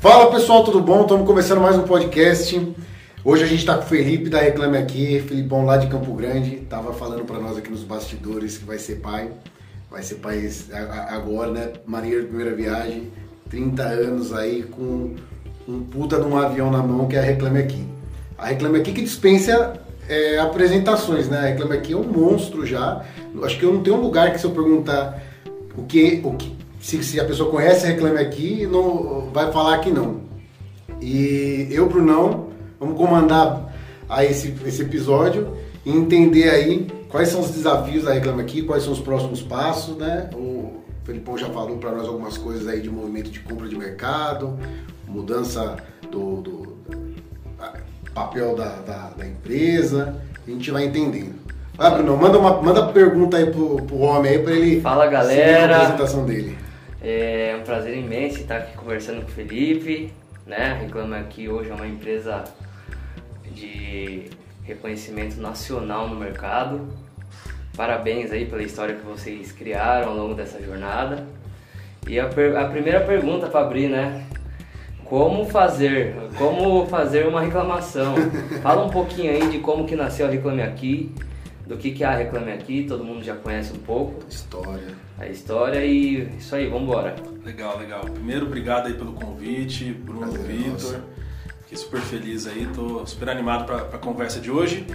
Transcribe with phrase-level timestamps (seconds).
[0.00, 1.02] Fala pessoal, tudo bom?
[1.02, 2.72] Estamos começando mais um podcast.
[3.24, 6.58] Hoje a gente está com o Felipe da Reclame Aqui, Felipão lá de Campo Grande,
[6.70, 9.28] tava falando para nós aqui nos bastidores que vai ser pai,
[9.90, 10.48] vai ser pai
[11.08, 11.72] agora, né?
[11.84, 13.10] Marinheiro de primeira viagem,
[13.50, 15.16] 30 anos aí com
[15.66, 17.84] um puta de um avião na mão que é a Reclame Aqui.
[18.38, 21.38] A Reclame Aqui que dispensa é, apresentações, né?
[21.38, 23.04] A Reclame Aqui é um monstro já.
[23.42, 25.20] Acho que eu não tenho um lugar que se eu perguntar
[25.76, 29.78] o que, o que se, se a pessoa conhece a Reclame Aqui, não vai falar
[29.78, 30.20] que não.
[31.00, 33.72] E eu, Brunão, vamos comandar
[34.08, 38.82] a esse, esse episódio e entender aí quais são os desafios da Reclame Aqui, quais
[38.82, 40.30] são os próximos passos, né?
[40.34, 44.58] O Felipão já falou para nós algumas coisas aí de movimento de compra de mercado,
[45.06, 45.76] mudança
[46.10, 46.78] do, do
[48.14, 50.16] papel da, da, da, empresa,
[50.46, 51.34] a gente vai entendendo.
[51.78, 55.76] Ah, Bruno, manda uma manda pergunta aí pro, pro homem aí para ele Fala galera,
[55.76, 56.58] a apresentação dele.
[57.00, 60.12] É um prazer imenso estar aqui conversando com o Felipe,
[60.44, 60.78] né?
[60.82, 62.42] Reclama aqui hoje é uma empresa
[63.52, 64.24] de
[64.64, 66.88] reconhecimento nacional no mercado.
[67.76, 71.24] Parabéns aí pela história que vocês criaram ao longo dessa jornada.
[72.08, 74.26] E a, a primeira pergunta para abrir, né?
[75.04, 76.16] Como fazer?
[76.36, 78.16] Como fazer uma reclamação?
[78.60, 81.14] Fala um pouquinho aí de como que nasceu a Reclame Aqui,
[81.64, 84.24] do que que é a Reclame Aqui, todo mundo já conhece um pouco.
[84.28, 85.07] História.
[85.18, 87.16] A história e isso aí, vamos embora.
[87.44, 88.00] Legal, legal.
[88.02, 91.00] Primeiro, obrigado aí pelo convite, Bruno, Vitor.
[91.62, 94.86] Fiquei super feliz aí, tô super animado para a conversa de hoje.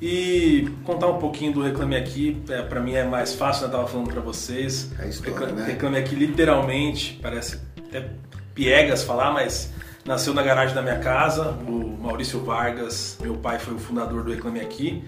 [0.00, 3.68] E contar um pouquinho do Reclame Aqui, é, para mim é mais fácil, né?
[3.68, 4.90] eu tava falando para vocês.
[4.98, 5.66] É história, Reclame, né?
[5.66, 8.10] Reclame Aqui literalmente, parece até
[8.54, 9.72] piegas falar, mas
[10.04, 11.50] nasceu na garagem da minha casa.
[11.66, 15.04] O Maurício Vargas, meu pai, foi o fundador do Reclame Aqui.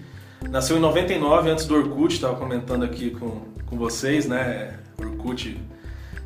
[0.49, 4.73] Nasceu em 99, antes do Orkut, estava comentando aqui com, com vocês, né?
[4.99, 5.57] Orkut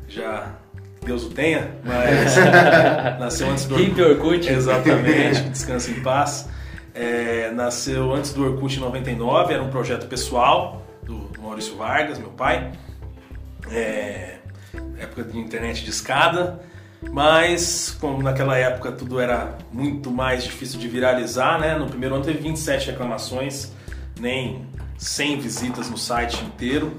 [0.08, 0.56] já
[1.04, 2.34] Deus o tenha, mas
[3.20, 4.02] nasceu antes do Orkut.
[4.02, 4.48] Orkut.
[4.48, 6.48] Exatamente, descansa em paz.
[6.92, 12.30] É, nasceu antes do Orkut em 99, era um projeto pessoal do Maurício Vargas, meu
[12.30, 12.72] pai.
[13.70, 14.38] É,
[14.98, 16.60] época de internet de escada.
[17.12, 21.78] Mas, como naquela época tudo era muito mais difícil de viralizar, né?
[21.78, 23.70] No primeiro ano teve 27 reclamações,
[24.18, 24.66] nem
[24.98, 26.98] 100 visitas no site inteiro.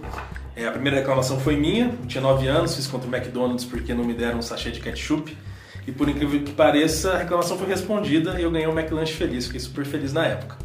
[0.57, 4.03] É, a primeira reclamação foi minha, tinha 9 anos, fiz contra o McDonald's porque não
[4.03, 5.37] me deram um sachê de ketchup.
[5.85, 9.45] E por incrível que pareça, a reclamação foi respondida e eu ganhei um McLanche feliz,
[9.45, 10.57] fiquei super feliz na época.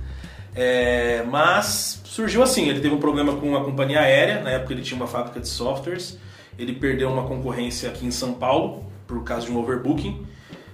[0.55, 4.81] É, mas surgiu assim, ele teve um problema com a companhia aérea, na época ele
[4.81, 6.19] tinha uma fábrica de softwares,
[6.59, 10.27] ele perdeu uma concorrência aqui em São Paulo, por causa de um overbooking.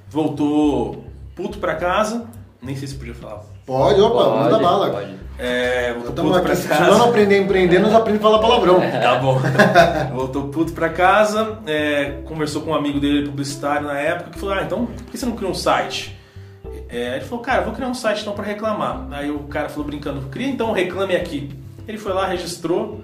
[0.09, 2.25] Voltou puto pra casa,
[2.63, 3.58] nem sei se podia falar.
[3.69, 4.91] Pode, opa, pode, manda bala.
[4.91, 5.15] Pode.
[5.39, 6.85] É, voltou puto aqui, pra se casa.
[6.85, 8.81] Se não aprender a empreender, nós aprendemos a falar palavrão.
[8.91, 9.39] tá bom.
[10.17, 14.55] voltou puto pra casa, é, conversou com um amigo dele, publicitário na época, que falou,
[14.55, 16.19] ah, então por que você não cria um site?
[16.89, 19.07] É, ele falou, cara, vou criar um site então pra reclamar.
[19.11, 21.51] Aí o cara falou brincando, cria então um Reclame Aqui.
[21.87, 23.03] Ele foi lá, registrou,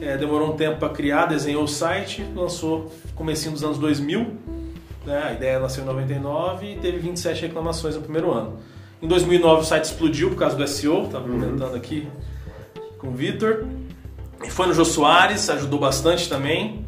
[0.00, 4.26] é, demorou um tempo para criar, desenhou o site, lançou comecinho dos anos 2000,
[5.04, 5.22] né?
[5.28, 8.58] A ideia nasceu em 99 e teve 27 reclamações no primeiro ano.
[9.00, 11.40] Em 2009 o site explodiu por causa do SEO, estava uhum.
[11.40, 12.08] comentando aqui
[12.98, 13.64] com o Vitor.
[14.50, 16.84] Foi no Jô Soares, ajudou bastante também.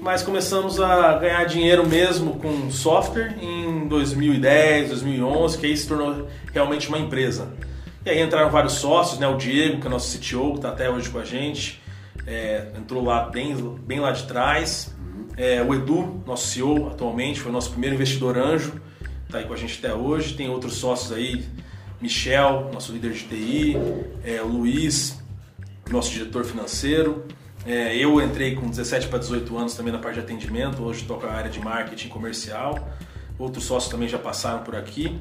[0.00, 6.26] Mas começamos a ganhar dinheiro mesmo com software em 2010, 2011, que aí se tornou
[6.52, 7.52] realmente uma empresa.
[8.04, 9.28] E aí entraram vários sócios, né?
[9.28, 11.80] O Diego, que é nosso CTO, que está até hoje com a gente,
[12.26, 13.54] é, entrou lá bem,
[13.86, 14.92] bem lá de trás.
[15.36, 18.80] É, o Edu, nosso CEO atualmente, foi o nosso primeiro investidor anjo,
[19.32, 20.34] está aí com a gente até hoje.
[20.34, 21.42] Tem outros sócios aí,
[22.00, 23.76] Michel, nosso líder de TI,
[24.22, 25.18] é, Luiz,
[25.90, 27.24] nosso diretor financeiro.
[27.64, 31.26] É, eu entrei com 17 para 18 anos também na parte de atendimento, hoje toco
[31.26, 32.88] a área de marketing comercial.
[33.38, 35.18] Outros sócios também já passaram por aqui.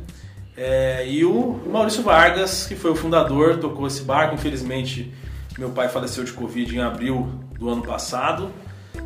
[0.58, 4.36] É, e o Maurício Vargas, que foi o fundador, tocou esse barco.
[4.36, 5.14] Infelizmente,
[5.58, 8.52] meu pai faleceu de Covid em abril do ano passado.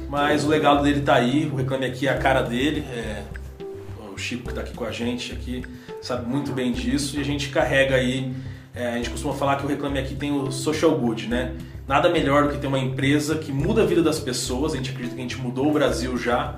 [0.09, 2.81] Mas o legado dele tá aí, o Reclame Aqui é a cara dele.
[2.89, 3.23] É,
[4.15, 5.63] o Chico que está aqui com a gente aqui
[6.01, 8.33] sabe muito bem disso e a gente carrega aí.
[8.73, 11.53] É, a gente costuma falar que o Reclame Aqui tem o social good, né?
[11.87, 14.73] Nada melhor do que ter uma empresa que muda a vida das pessoas.
[14.73, 16.55] A gente acredita que a gente mudou o Brasil já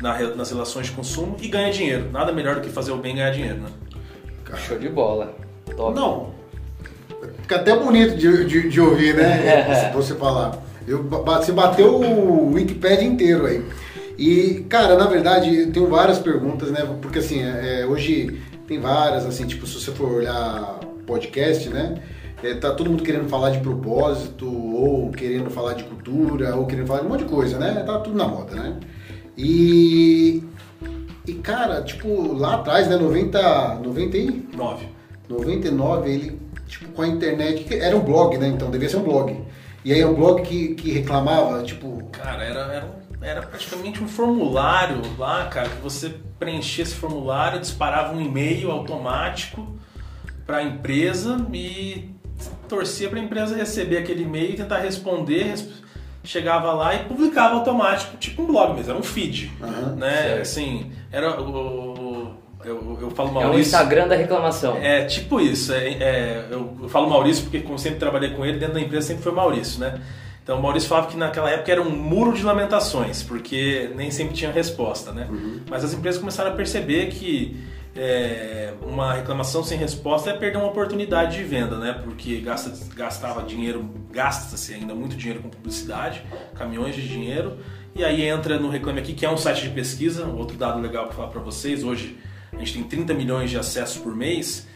[0.00, 2.10] na, nas relações de consumo e ganha dinheiro.
[2.10, 3.68] Nada melhor do que fazer o bem e ganhar dinheiro, né?
[4.56, 5.34] Show de bola.
[5.76, 5.94] Top.
[5.94, 6.32] Não.
[7.42, 9.74] Fica até bonito de, de, de ouvir, né?
[9.74, 10.58] Se você falar.
[10.86, 13.62] Eu, você bateu o Wikipedia inteiro aí.
[14.18, 16.84] E, cara, na verdade, eu tenho várias perguntas, né?
[17.00, 21.94] Porque, assim, é, hoje tem várias, assim, tipo, se você for olhar podcast, né?
[22.42, 26.86] É, tá todo mundo querendo falar de propósito, ou querendo falar de cultura, ou querendo
[26.86, 27.82] falar de um monte de coisa, né?
[27.86, 28.76] Tá tudo na moda, né?
[29.36, 30.42] E
[31.26, 34.86] E cara, tipo, lá atrás, né, 90, 99, 9.
[35.28, 39.36] 99 ele, tipo, com a internet, era um blog, né, então devia ser um blog.
[39.84, 44.02] E aí é um blog que, que reclamava, tipo, Cara, era, era, um- era praticamente
[44.02, 49.66] um formulário lá, cara, que você preenchia esse formulário, disparava um e-mail automático
[50.46, 52.10] para a empresa e
[52.68, 55.42] torcia para a empresa receber aquele e-mail e tentar responder.
[55.44, 55.88] res-
[56.24, 59.50] Chegava lá e publicava automático, tipo um blog mesmo, era um feed.
[59.62, 60.10] Aham, né?
[60.14, 60.42] certo.
[60.42, 62.34] Assim, era o.
[62.64, 63.60] eu, eu falo É o Maurício.
[63.60, 64.76] Instagram da reclamação.
[64.76, 65.72] É tipo isso.
[65.72, 69.06] É, é, eu, eu falo Maurício porque, como sempre trabalhei com ele, dentro da empresa
[69.06, 70.02] sempre foi Maurício, né?
[70.48, 74.32] Então o Maurício falava que naquela época era um muro de lamentações, porque nem sempre
[74.32, 75.28] tinha resposta, né?
[75.68, 77.54] Mas as empresas começaram a perceber que
[77.94, 82.00] é, uma reclamação sem resposta é perder uma oportunidade de venda, né?
[82.02, 86.24] Porque gasta, gastava dinheiro, gasta-se ainda muito dinheiro com publicidade,
[86.54, 87.58] caminhões de dinheiro,
[87.94, 91.08] e aí entra no Reclame Aqui, que é um site de pesquisa, outro dado legal
[91.08, 92.16] para falar para vocês, hoje
[92.54, 94.66] a gente tem 30 milhões de acessos por mês,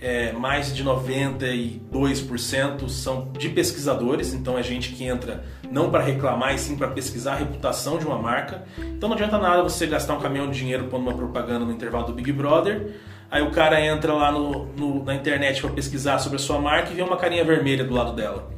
[0.00, 6.54] é, mais de 92% são de pesquisadores, então é gente que entra não para reclamar,
[6.54, 8.64] e sim para pesquisar a reputação de uma marca.
[8.78, 12.06] Então não adianta nada você gastar um caminhão de dinheiro pondo uma propaganda no intervalo
[12.06, 12.94] do Big Brother,
[13.30, 16.90] aí o cara entra lá no, no- na internet para pesquisar sobre a sua marca
[16.90, 18.50] e vê uma carinha vermelha do lado dela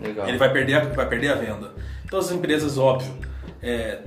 [0.00, 0.28] Legal.
[0.28, 1.72] ele vai perder, a, vai perder a venda.
[2.04, 3.12] Então as empresas, óbvio,
[3.62, 3.98] é,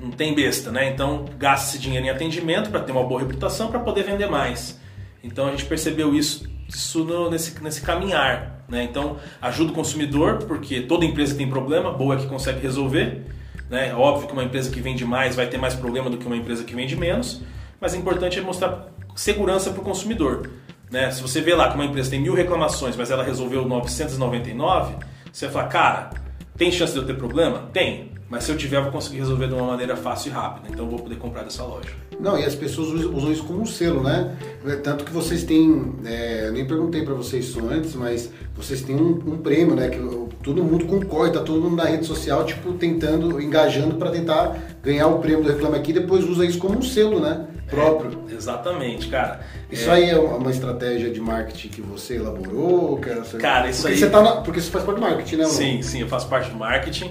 [0.00, 0.88] não tem besta, né?
[0.90, 4.79] Então gasta esse dinheiro em atendimento para ter uma boa reputação para poder vender mais.
[5.22, 8.82] Então a gente percebeu isso, isso no- nesse, nesse caminhar, né?
[8.84, 13.22] Então ajuda o consumidor porque toda empresa tem problema, boa é que consegue resolver,
[13.68, 13.94] né?
[13.94, 16.64] Óbvio que uma empresa que vende mais vai ter mais problema do que uma empresa
[16.64, 17.42] que vende menos,
[17.80, 20.50] mas o importante é mostrar segurança para o consumidor.
[20.90, 21.10] Né?
[21.12, 24.94] Se você vê lá que uma empresa tem mil reclamações, mas ela resolveu 999,
[25.32, 26.10] você vai falar, cara,
[26.56, 27.68] tem chance de eu ter problema?
[27.72, 28.10] Tem.
[28.30, 30.68] Mas se eu tiver, eu vou conseguir resolver de uma maneira fácil e rápida.
[30.70, 31.88] Então eu vou poder comprar dessa loja.
[32.20, 34.36] Não, e as pessoas usam isso como um selo, né?
[34.84, 38.94] Tanto que vocês têm, é, eu nem perguntei pra vocês isso antes, mas vocês têm
[38.94, 39.88] um, um prêmio, né?
[39.88, 39.98] Que
[40.44, 45.08] todo mundo concorre, tá todo mundo na rede social, tipo, tentando, engajando pra tentar ganhar
[45.08, 47.46] o prêmio do Reclame Aqui, depois usa isso como um selo, né?
[47.68, 48.10] Próprio.
[48.30, 49.40] Exatamente, cara.
[49.70, 52.98] Isso É, aí é uma estratégia de marketing que você elaborou?
[52.98, 55.36] Que era- Cara, isso porque aí- Você tá na- porque você faz parte do marketing,
[55.36, 55.44] né?
[55.46, 57.10] Sim, sim, eu faço parte do marketing,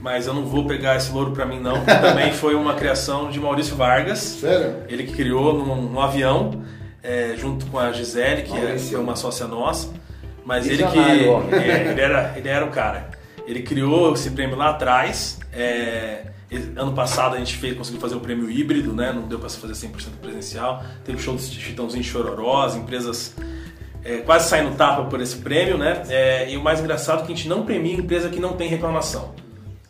[0.00, 3.38] mas eu não vou pegar esse louro pra mim não, também foi uma criação de
[3.38, 4.18] Maurício Vargas.
[4.18, 4.76] Sério?
[4.88, 6.62] Ele que criou num, num avião,
[7.02, 8.90] é, junto com a Gisele, que é, Maurício.
[8.92, 9.90] foi uma sócia nossa.
[10.44, 10.98] Mas ele que.
[10.98, 11.54] Visionário, homem.
[11.54, 13.10] é, ele, era, ele era o cara.
[13.46, 15.38] Ele criou esse prêmio lá atrás.
[15.52, 16.22] é,
[16.76, 19.12] ano passado a gente fez, conseguiu fazer o prêmio híbrido, né?
[19.12, 20.82] Não deu pra fazer 100% presencial.
[21.04, 23.34] Teve show do Chitãozinho Chororó, as empresas
[24.04, 26.02] é, quase saem no tapa por esse prêmio, né?
[26.08, 28.68] É, e o mais engraçado é que a gente não premia empresa que não tem
[28.68, 29.34] reclamação.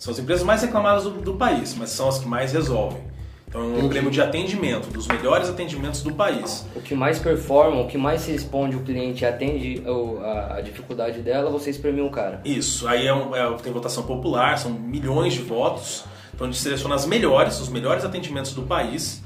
[0.01, 3.03] São as empresas mais reclamadas do, do país, mas são as que mais resolvem.
[3.47, 6.65] Então é um prêmio de atendimento, dos melhores atendimentos do país.
[6.75, 9.83] O que mais performa, o que mais se responde o cliente e atende
[10.23, 12.41] a, a dificuldade dela, vocês premiam o cara.
[12.45, 16.05] Isso, aí é um- é- tem votação popular, são milhões de votos.
[16.33, 19.23] Então a gente seleciona as melhores, os melhores atendimentos do país.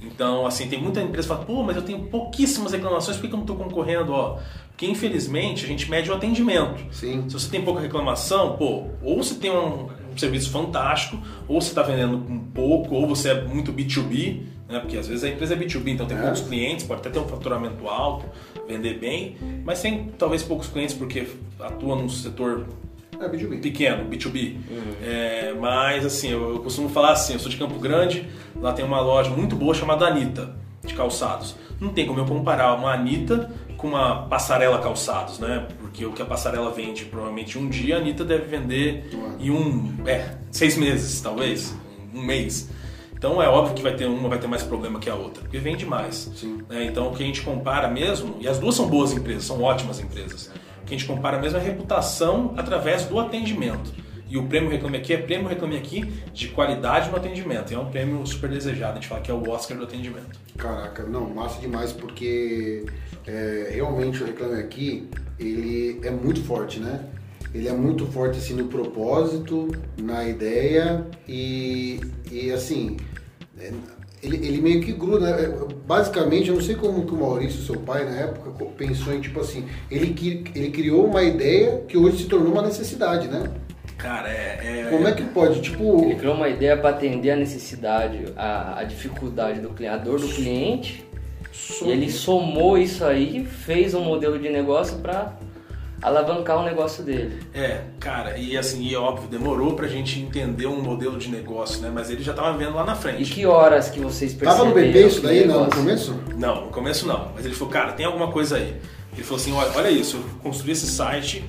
[0.00, 3.28] Então, assim, tem muita empresa que fala, pô, mas eu tenho pouquíssimas reclamações, por que
[3.28, 4.12] que eu não estou concorrendo?
[4.12, 4.38] Ó,
[4.68, 6.84] porque infelizmente a gente mede o atendimento.
[6.92, 7.24] Sim.
[7.28, 11.68] Se você tem pouca reclamação, pô, ou você tem um, um serviço fantástico, ou você
[11.68, 14.78] está vendendo um pouco, ou você é muito B2B, né?
[14.80, 16.20] Porque às vezes a empresa é B2B, então tem É.
[16.20, 18.24] poucos clientes, pode até ter um faturamento alto,
[18.66, 21.26] vender bem, mas tem talvez poucos clientes porque
[21.60, 22.66] atua num setor
[23.20, 23.60] É, B2B.
[23.60, 24.56] pequeno, B2B.
[25.02, 28.26] É, mas assim, eu, eu costumo falar assim, eu sou de Campo Grande,
[28.56, 31.54] lá tem uma loja muito boa chamada Anitta, de calçados.
[31.80, 35.66] Não tem como eu comparar uma Anitta com uma passarela calçados, né?
[35.92, 39.94] Porque o que a passarela vende provavelmente um dia, a Anitta deve vender em um.
[40.06, 41.76] É, seis meses, talvez,
[42.14, 42.70] um mês.
[43.12, 45.58] Então é óbvio que vai ter uma vai ter mais problema que a outra, porque
[45.58, 46.32] vende mais.
[46.34, 46.62] Sim.
[46.66, 46.86] né?
[46.86, 50.00] Então o que a gente compara mesmo, e as duas são boas empresas, são ótimas
[50.00, 50.50] empresas.
[50.82, 53.92] O que a gente compara mesmo é a reputação através do atendimento.
[54.32, 57.70] E o prêmio Reclame Aqui é prêmio Reclame Aqui de qualidade no atendimento.
[57.70, 60.40] E é um prêmio super desejado, a gente fala que é o Oscar do atendimento.
[60.56, 62.86] Caraca, não, massa demais porque
[63.26, 65.06] é, realmente o Reclame Aqui,
[65.38, 67.04] ele é muito forte, né?
[67.52, 69.68] Ele é muito forte assim no propósito,
[70.00, 72.96] na ideia e, e assim,
[73.58, 73.70] é,
[74.22, 75.36] ele, ele meio que gruda.
[75.36, 75.54] né?
[75.86, 79.40] Basicamente, eu não sei como que o Maurício, seu pai, na época, pensou em tipo
[79.40, 80.14] assim, ele,
[80.54, 83.52] ele criou uma ideia que hoje se tornou uma necessidade, né?
[84.02, 84.58] Cara, é.
[84.86, 85.60] é- Como é que pode?
[85.60, 89.96] Tipo, Ele criou uma ideia para atender a necessidade, a, a dificuldade do cliente, a
[89.98, 91.04] dor do cliente.
[91.84, 95.34] E ele somou isso aí, fez um modelo de negócio para
[96.00, 97.40] alavancar o negócio dele.
[97.54, 101.80] É, cara, e assim, e é óbvio, demorou pra gente entender um modelo de negócio,
[101.80, 101.90] né?
[101.94, 103.30] Mas ele já tava vendo lá na E frente.
[103.32, 104.56] que horas que vocês perceberam?
[104.56, 106.20] Tava no BP isso daí no negócio- começo?
[106.36, 107.30] Não, no começo não.
[107.36, 108.76] Mas ele falou, cara, tem alguma coisa aí.
[109.12, 111.44] Ele falou assim, olha, olha isso, eu construí esse site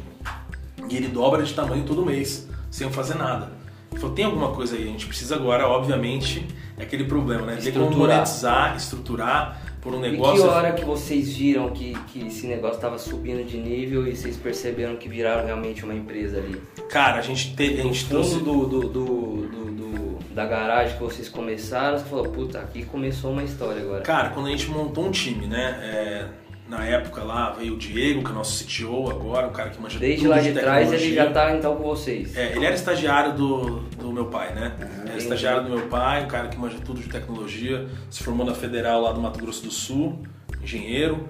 [0.90, 3.52] e ele dobra de tamanho todo mês, sem eu fazer nada.
[3.92, 6.46] Ele falou, tem alguma coisa aí, a gente precisa agora, obviamente,
[6.78, 7.58] é aquele problema, né?
[7.60, 7.98] Estruturar.
[8.18, 10.42] monetizar, estruturar por um E negócio.
[10.44, 14.36] que hora que vocês viram que, que esse negócio estava subindo de nível e vocês
[14.38, 16.60] perceberam que viraram realmente uma empresa ali?
[16.90, 18.40] Cara, a gente, te, a gente trouxe.
[18.40, 23.44] do, do, do- do- da garagem que vocês começaram, você falou, puta, aqui começou uma
[23.44, 24.02] história agora.
[24.02, 25.80] Cara, quando a gente montou um time, né?
[25.84, 26.26] é,
[26.68, 29.82] na época lá veio o Diego, que é o nosso CTO agora, um cara que
[29.82, 32.36] manja Desde tudo lá de trás ele já tá então com vocês.
[32.36, 34.74] É, ele era estagiário do, do meu pai, né?
[34.80, 35.18] Era Entendi.
[35.18, 39.02] estagiário do meu pai, um cara que manja tudo de tecnologia, se formou na Federal
[39.02, 40.24] lá do Mato Grosso do Sul,
[40.62, 41.28] engenheiro.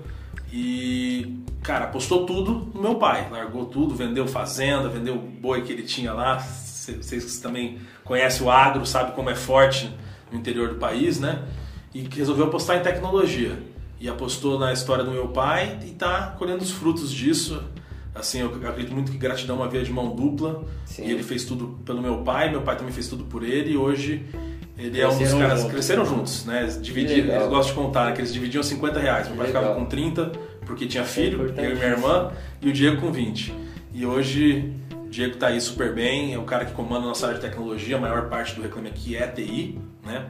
[0.52, 3.28] E, cara, apostou tudo no meu pai.
[3.32, 6.38] Largou tudo, vendeu fazenda, vendeu o boi que ele tinha lá.
[6.38, 9.90] Vocês que também conhecem o agro, sabem como é forte
[10.32, 11.44] no interior do país, né?
[11.92, 13.58] E resolveu apostar em tecnologia.
[14.04, 17.64] E apostou na história do meu pai e tá colhendo os frutos disso.
[18.14, 20.62] Assim, eu acredito muito que gratidão é uma via de mão dupla.
[20.84, 21.06] Sim.
[21.06, 23.72] E ele fez tudo pelo meu pai, meu pai também fez tudo por ele.
[23.72, 24.26] E hoje
[24.78, 25.72] ele é um dos caras juntos.
[25.72, 26.66] cresceram juntos, né?
[26.82, 27.36] Dividiram, legal.
[27.38, 28.12] eles gostam de contar, né?
[28.12, 29.28] Que eles dividiam 50 reais.
[29.30, 29.64] Meu pai Legal.
[29.64, 30.32] ficava com 30
[30.66, 33.54] porque tinha é filho, eu e minha irmã, e o Diego com 20.
[33.94, 34.74] E hoje
[35.06, 37.46] o Diego tá aí super bem, é o cara que comanda a nossa área de
[37.46, 40.26] tecnologia, a maior parte do Reclame Aqui é TI, né?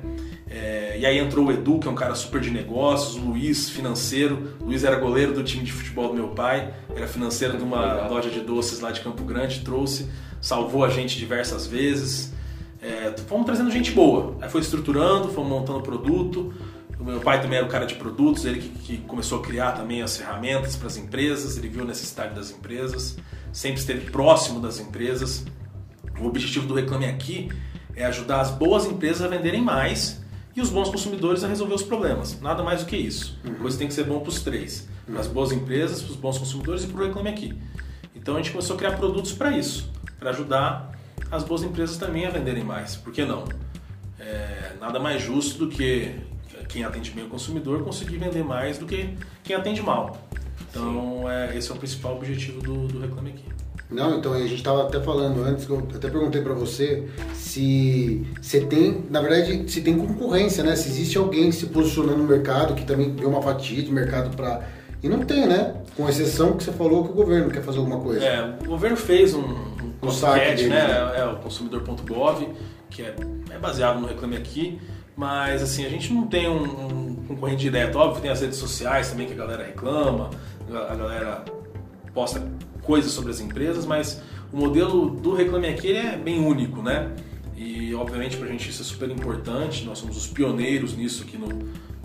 [0.54, 3.72] É, e aí entrou o Edu, que é um cara super de negócios, o Luiz,
[3.72, 4.56] financeiro.
[4.62, 8.08] O Luiz era goleiro do time de futebol do meu pai, era financeiro de uma
[8.08, 10.08] loja de doces lá de Campo Grande, trouxe,
[10.40, 12.32] salvou a gente diversas vezes.
[12.80, 14.36] É, fomos trazendo gente boa.
[14.42, 16.54] Aí foi estruturando, fomos montando produto.
[17.00, 19.72] O meu pai também era o cara de produtos, ele que, que começou a criar
[19.72, 23.18] também as ferramentas para as empresas, ele viu a necessidade das empresas,
[23.52, 25.46] sempre esteve próximo das empresas.
[26.20, 27.50] O objetivo do Reclame Aqui
[27.96, 30.23] é ajudar as boas empresas a venderem mais
[30.56, 32.40] e os bons consumidores a resolver os problemas.
[32.40, 33.40] Nada mais do que isso.
[33.44, 36.18] A coisa tem que ser bom para os três: para as boas empresas, para os
[36.18, 37.54] bons consumidores e para o Reclame Aqui.
[38.16, 40.92] Então a gente começou a criar produtos para isso, para ajudar
[41.32, 42.96] as boas empresas também a venderem mais.
[42.96, 43.44] Por que não?
[44.20, 46.16] É, nada mais justo do que
[46.70, 50.18] quem atende bem o consumidor conseguir vender mais do que quem atende mal.
[50.70, 53.63] Então é, esse é o principal objetivo do, do Reclame Aqui.
[53.90, 58.62] Não, então a gente estava até falando antes, eu até perguntei para você se você
[58.62, 60.76] tem, na verdade, se tem concorrência, né?
[60.76, 64.68] Se existe alguém se posicionando no mercado que também tem uma fatia de mercado para
[65.04, 65.76] e não tem, né?
[65.98, 68.24] Com exceção que você falou que o governo quer fazer alguma coisa.
[68.24, 69.44] É, o governo fez um,
[70.02, 70.88] um site né?
[70.88, 71.20] né?
[71.20, 72.48] É o consumidor.gov,
[72.90, 73.14] que é,
[73.52, 74.80] é baseado no Reclame Aqui,
[75.16, 77.98] mas assim, a gente não tem um, um concorrente direto.
[77.98, 80.30] Óbvio, tem as redes sociais também que a galera reclama,
[80.72, 81.44] a galera
[82.14, 82.42] posta
[82.84, 84.22] coisas sobre as empresas, mas
[84.52, 87.12] o modelo do Reclame Aqui é bem único, né?
[87.56, 91.50] E obviamente pra gente isso é super importante, nós somos os pioneiros nisso aqui no,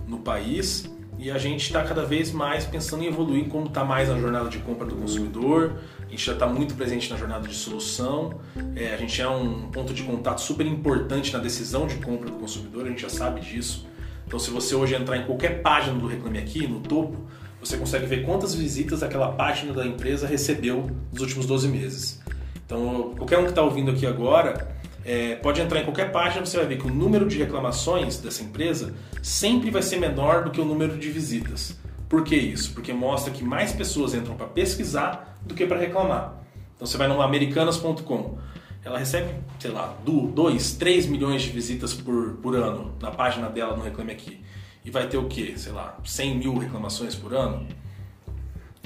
[0.06, 0.90] no país.
[1.18, 4.48] E a gente está cada vez mais pensando em evoluir como está mais na jornada
[4.48, 5.72] de compra do consumidor.
[6.06, 8.38] A gente já está muito presente na jornada de solução.
[8.76, 12.36] É, a gente é um ponto de contato super importante na decisão de compra do
[12.36, 12.86] consumidor.
[12.86, 13.84] A gente já sabe disso.
[14.28, 17.26] Então, se você hoje entrar em qualquer página do Reclame Aqui, no topo,
[17.68, 22.20] você consegue ver quantas visitas aquela página da empresa recebeu nos últimos 12 meses.
[22.64, 24.68] Então, qualquer um que está ouvindo aqui agora,
[25.04, 28.42] é, pode entrar em qualquer página, você vai ver que o número de reclamações dessa
[28.42, 31.78] empresa sempre vai ser menor do que o número de visitas.
[32.08, 32.72] Por que isso?
[32.72, 36.42] Porque mostra que mais pessoas entram para pesquisar do que para reclamar.
[36.74, 38.38] Então você vai no americanas.com,
[38.84, 43.76] ela recebe, sei lá, 2, 3 milhões de visitas por, por ano na página dela
[43.76, 44.40] no Reclame Aqui.
[44.88, 45.52] E vai ter o quê?
[45.54, 47.66] Sei lá, 100 mil reclamações por ano?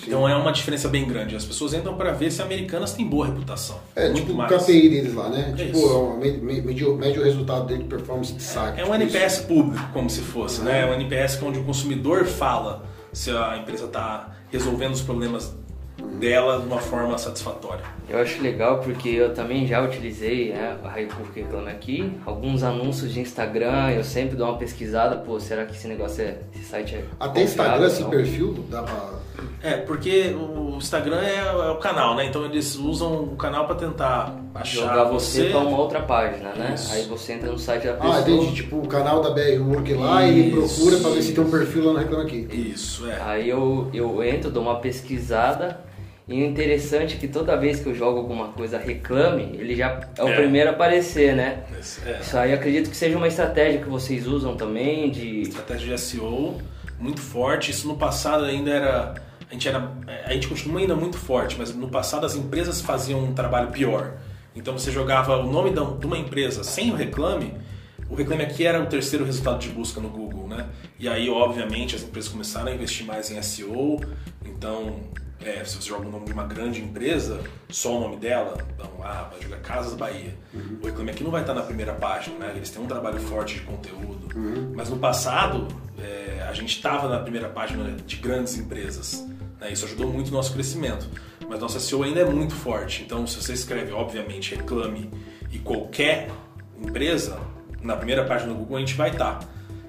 [0.04, 1.36] Então é uma diferença bem grande.
[1.36, 3.78] As pessoas entram para ver se Americanas tem boa reputação.
[3.94, 4.50] É, Muito tipo o mais.
[4.64, 5.50] KPI deles lá, né?
[5.56, 6.12] É tipo, isso.
[6.14, 8.80] é me- me- medio, médio resultado dele de performance de saque.
[8.80, 9.46] É um tipo NPS isso.
[9.46, 10.80] público, como se fosse, né?
[10.80, 15.54] É um NPS onde o consumidor fala se a empresa está resolvendo os problemas
[16.18, 17.84] dela de uma forma satisfatória.
[18.12, 23.10] Eu acho legal porque eu também já utilizei né, a República Reclame Aqui, alguns anúncios
[23.10, 26.96] de Instagram, eu sempre dou uma pesquisada, pô, será que esse negócio é, esse site
[26.96, 29.22] é Até Instagram, esse perfil, dá pra.
[29.62, 32.26] É, porque o Instagram é, é o canal, né?
[32.26, 35.50] Então eles usam o canal para tentar achar Jogar você você.
[35.50, 36.72] pra uma outra página, né?
[36.74, 36.92] Isso.
[36.92, 38.16] Aí você entra no site da pessoa.
[38.16, 38.54] Ah, entendi.
[38.56, 40.80] Tipo, o canal da BR Work lá, Isso.
[40.82, 42.48] procura pra ver se tem um perfil lá no Reclame Aqui.
[42.74, 43.22] Isso, é.
[43.22, 45.80] Aí eu, eu entro, dou uma pesquisada
[46.28, 50.00] e o interessante é que toda vez que eu jogo alguma coisa reclame, ele já
[50.16, 50.36] é o É.
[50.36, 51.64] primeiro a aparecer, né?
[52.06, 52.20] É.
[52.20, 55.42] Isso aí acredito que seja uma estratégia que vocês usam também de...
[55.42, 56.58] Estratégia de SEO
[56.98, 57.70] muito forte.
[57.72, 59.14] Isso no passado ainda era.
[59.50, 59.90] a gente era,
[60.24, 64.14] a gente continua ainda muito forte, mas no passado as empresas faziam um trabalho pior.
[64.54, 67.54] Então você jogava o nome de uma empresa sem o reclame,
[68.08, 70.66] o reclame aqui era o terceiro resultado de busca no Google, né?
[71.00, 74.00] E aí, obviamente, as empresas começaram a investir mais em SEO.
[74.44, 74.96] Então,
[75.44, 78.90] é, se você joga o nome de uma grande empresa, só o nome dela, então,
[79.02, 80.34] ah, vai jogar Casas Bahia.
[80.54, 80.78] Uhum.
[80.82, 82.52] O reclame aqui não vai estar na primeira página, né?
[82.56, 84.28] Eles têm um trabalho forte de conteúdo.
[84.36, 84.72] Uhum.
[84.74, 85.68] Mas no passado,
[85.98, 89.26] é, a gente estava na primeira página de grandes empresas.
[89.60, 89.72] Né?
[89.72, 91.08] Isso ajudou muito o nosso crescimento.
[91.48, 93.02] Mas nossa SEO ainda é muito forte.
[93.02, 95.10] Então, se você escreve, obviamente, reclame
[95.50, 96.30] e qualquer
[96.80, 97.38] empresa,
[97.82, 99.40] na primeira página do Google a gente vai estar.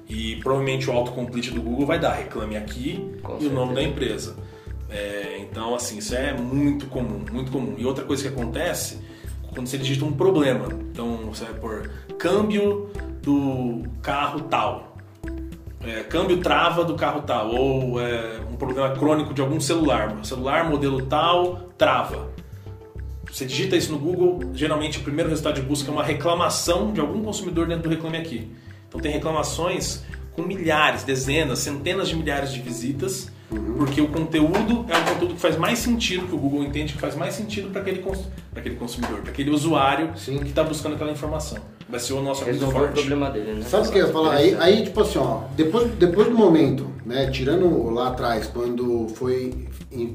[0.08, 3.52] E provavelmente o autocomplete do Google vai dar reclame aqui Com e certeza.
[3.52, 4.36] o nome da empresa.
[4.94, 7.74] É, então, assim, isso é muito comum, muito comum.
[7.78, 9.00] E outra coisa que acontece
[9.52, 10.68] quando você digita um problema.
[10.92, 14.98] Então, você vai por câmbio do carro tal.
[15.82, 17.50] É, câmbio trava do carro tal.
[17.56, 20.16] Ou é, um problema crônico de algum celular.
[20.24, 22.32] Celular modelo tal trava.
[23.32, 27.00] Você digita isso no Google, geralmente o primeiro resultado de busca é uma reclamação de
[27.00, 28.52] algum consumidor dentro do Reclame Aqui.
[28.88, 33.76] Então tem reclamações com milhares, dezenas, centenas de milhares de visitas, uhum.
[33.78, 37.00] porque o conteúdo é um conteúdo que faz mais sentido, que o Google entende que
[37.00, 38.04] faz mais sentido para aquele,
[38.56, 40.40] aquele consumidor, para aquele usuário Sim.
[40.40, 41.58] que está buscando aquela informação.
[41.88, 42.92] Vai ser o nosso Resolver muito forte.
[42.92, 43.66] o problema dele, né?
[43.66, 44.36] Sabe o que eu ia falar?
[44.36, 49.68] Aí, aí, tipo assim, ó, depois, depois do momento, né, tirando lá atrás, quando foi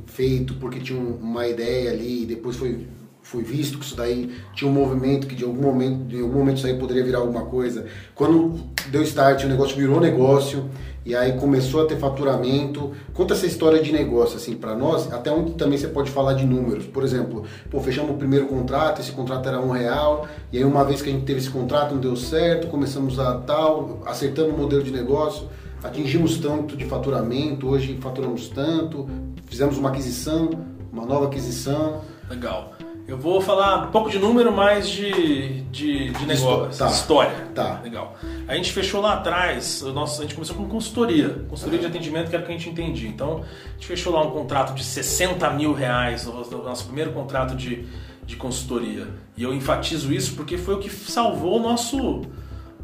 [0.07, 2.87] feito porque tinha uma ideia ali, depois foi
[3.29, 6.57] foi visto que isso daí tinha um movimento que de algum momento, de algum momento
[6.57, 7.85] isso aí poderia virar alguma coisa.
[8.15, 10.71] Quando deu start, o negócio virou negócio
[11.09, 12.93] e aí começou a ter faturamento.
[13.15, 16.45] Conta essa história de negócio assim para nós, até onde também você pode falar de
[16.45, 16.85] números.
[16.85, 20.85] Por exemplo, pô, fechamos o primeiro contrato, esse contrato era um real e aí uma
[20.85, 24.59] vez que a gente teve esse contrato não deu certo, começamos a tal, acertando o
[24.59, 25.49] modelo de negócio.
[25.83, 29.09] Atingimos tanto de faturamento, hoje faturamos tanto,
[29.47, 30.51] fizemos uma aquisição,
[30.93, 32.03] uma nova aquisição.
[32.29, 32.75] Legal.
[33.09, 36.91] Eu vou falar um pouco de número, mais de, de, de negócio, tá.
[36.91, 37.49] história.
[37.55, 37.81] Tá.
[37.83, 38.15] Legal.
[38.47, 41.31] A gente fechou lá atrás, o nosso, a gente começou com consultoria.
[41.49, 43.09] Consultoria de atendimento, que era o que a gente entendia.
[43.09, 47.57] Então, a gente fechou lá um contrato de 60 mil reais, o nosso primeiro contrato
[47.57, 47.87] de,
[48.27, 49.09] de consultoria.
[49.35, 52.27] E eu enfatizo isso porque foi o que salvou o nosso,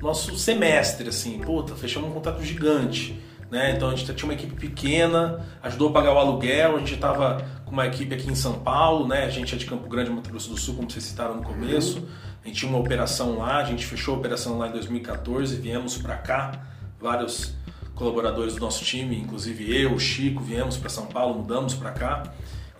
[0.00, 1.38] nosso semestre, assim.
[1.40, 3.20] Puta, fechamos um contrato gigante.
[3.54, 3.70] Né?
[3.70, 7.40] Então a gente tinha uma equipe pequena, ajudou a pagar o aluguel, a gente estava
[7.64, 9.26] com uma equipe aqui em São Paulo, né?
[9.26, 12.04] a gente é de Campo Grande, Mato Grosso do Sul, como vocês citaram no começo.
[12.42, 15.96] A gente tinha uma operação lá, a gente fechou a operação lá em 2014, viemos
[15.96, 16.66] para cá,
[17.00, 17.54] vários
[17.94, 22.24] colaboradores do nosso time, inclusive eu, o Chico, viemos para São Paulo, mudamos para cá.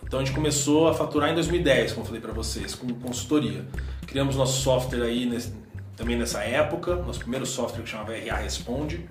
[0.03, 3.65] Então a gente começou a faturar em 2010, como eu falei para vocês, com consultoria.
[4.05, 5.53] Criamos nosso software aí nesse,
[5.95, 9.05] também nessa época, nosso primeiro software que chamava RA Responde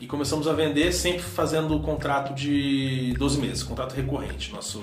[0.00, 4.52] e começamos a vender sempre fazendo o contrato de 12 meses, contrato recorrente.
[4.52, 4.82] Nosso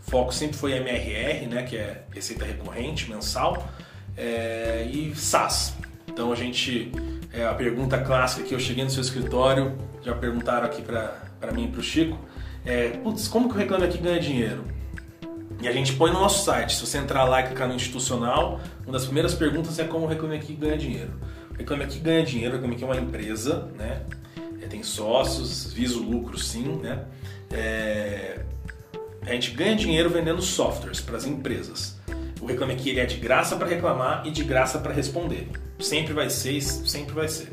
[0.00, 3.66] foco sempre foi MRR, né, que é receita recorrente mensal,
[4.16, 5.74] é, e SaaS.
[6.06, 6.90] Então a gente,
[7.32, 11.64] é, a pergunta clássica que eu cheguei no seu escritório, já perguntaram aqui para mim
[11.64, 12.18] e para o Chico,
[12.64, 14.64] é, putz, como que o Reclame Aqui ganha dinheiro?
[15.62, 18.60] E a gente põe no nosso site, se você entrar lá e clicar no institucional,
[18.84, 21.12] uma das primeiras perguntas é como o Reclame Aqui ganha dinheiro.
[21.50, 24.02] O Reclame Aqui ganha dinheiro, o Reclame Aqui é uma empresa, né?
[24.66, 27.04] Tem sócios, visa o lucro sim, né?
[27.50, 28.40] É,
[29.22, 31.96] a gente ganha dinheiro vendendo softwares para as empresas.
[32.40, 35.48] O Reclame Aqui ele é de graça para reclamar e de graça para responder.
[35.80, 37.52] Sempre vai ser, sempre vai ser.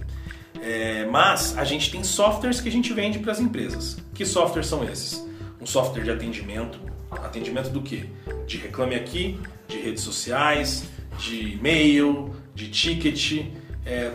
[0.62, 3.98] É, mas a gente tem softwares que a gente vende para as empresas.
[4.14, 5.26] Que softwares são esses?
[5.60, 6.80] Um software de atendimento.
[7.12, 8.10] Atendimento do que?
[8.46, 10.86] De Reclame Aqui, de redes sociais,
[11.18, 13.46] de e-mail, de ticket,
[13.86, 14.12] é,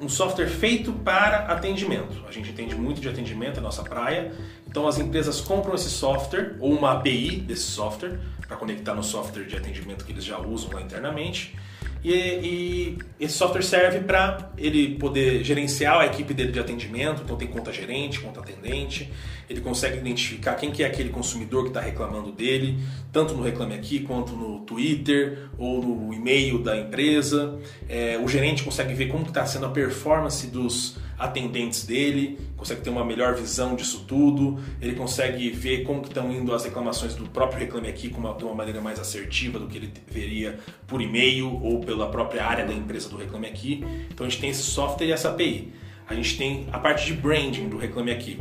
[0.00, 2.24] um software feito para atendimento.
[2.26, 4.32] A gente entende muito de atendimento, é nossa praia.
[4.66, 9.44] Então as empresas compram esse software ou uma API desse software para conectar no software
[9.44, 11.54] de atendimento que eles já usam lá internamente
[12.02, 17.36] e, e esse software serve para ele poder gerenciar a equipe dele de atendimento, então
[17.36, 19.12] tem conta gerente, conta atendente,
[19.48, 22.78] ele consegue identificar quem que é aquele consumidor que está reclamando dele,
[23.12, 27.58] tanto no Reclame Aqui quanto no Twitter ou no e-mail da empresa.
[27.88, 32.90] É, o gerente consegue ver como está sendo a performance dos atendentes dele, consegue ter
[32.90, 37.60] uma melhor visão disso tudo, ele consegue ver como estão indo as reclamações do próprio
[37.60, 41.62] Reclame Aqui com uma, de uma maneira mais assertiva do que ele veria por e-mail
[41.62, 43.84] ou pela própria área da empresa do Reclame Aqui.
[44.08, 45.72] Então a gente tem esse software e essa API.
[46.08, 48.38] A gente tem a parte de branding do Reclame Aqui.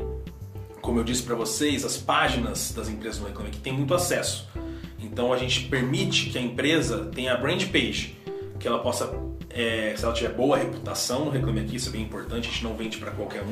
[0.81, 4.49] Como eu disse para vocês, as páginas das empresas do Reclame Aqui têm muito acesso.
[4.97, 8.17] Então a gente permite que a empresa tenha a brand page,
[8.57, 12.03] que ela possa é, se ela tiver boa reputação no Reclame Aqui, isso é bem
[12.03, 13.51] importante, a gente não vende para qualquer um,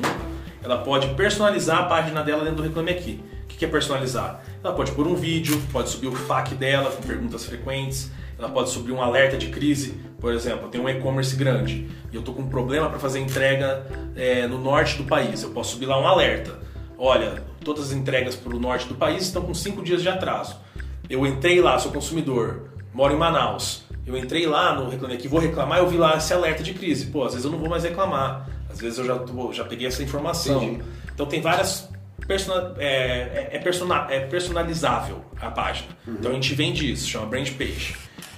[0.62, 3.20] ela pode personalizar a página dela dentro do Reclame Aqui.
[3.44, 4.42] O que é personalizar?
[4.62, 8.70] Ela pode pôr um vídeo, pode subir o FAQ dela com perguntas frequentes, ela pode
[8.70, 10.00] subir um alerta de crise.
[10.20, 13.18] Por exemplo, eu tenho um e-commerce grande e eu estou com um problema para fazer
[13.18, 13.84] entrega
[14.14, 15.42] é, no norte do país.
[15.42, 16.56] Eu posso subir lá um alerta.
[16.96, 20.56] Olha, todas as entregas para o norte do país estão com 5 dias de atraso.
[21.10, 23.87] Eu entrei lá, sou consumidor, moro em Manaus.
[24.08, 27.06] Eu entrei lá no Reclame Aqui, vou reclamar, eu vi lá esse alerta de crise.
[27.06, 28.48] Pô, às vezes eu não vou mais reclamar.
[28.70, 30.62] Às vezes eu já, tô, já peguei essa informação.
[30.64, 30.82] Entendi.
[31.12, 31.88] Então tem várias
[32.26, 35.88] Persona, é, é, é, persona, é, personalizável a página.
[36.06, 36.16] Uhum.
[36.18, 37.96] Então a gente vende isso, chama Brand Page.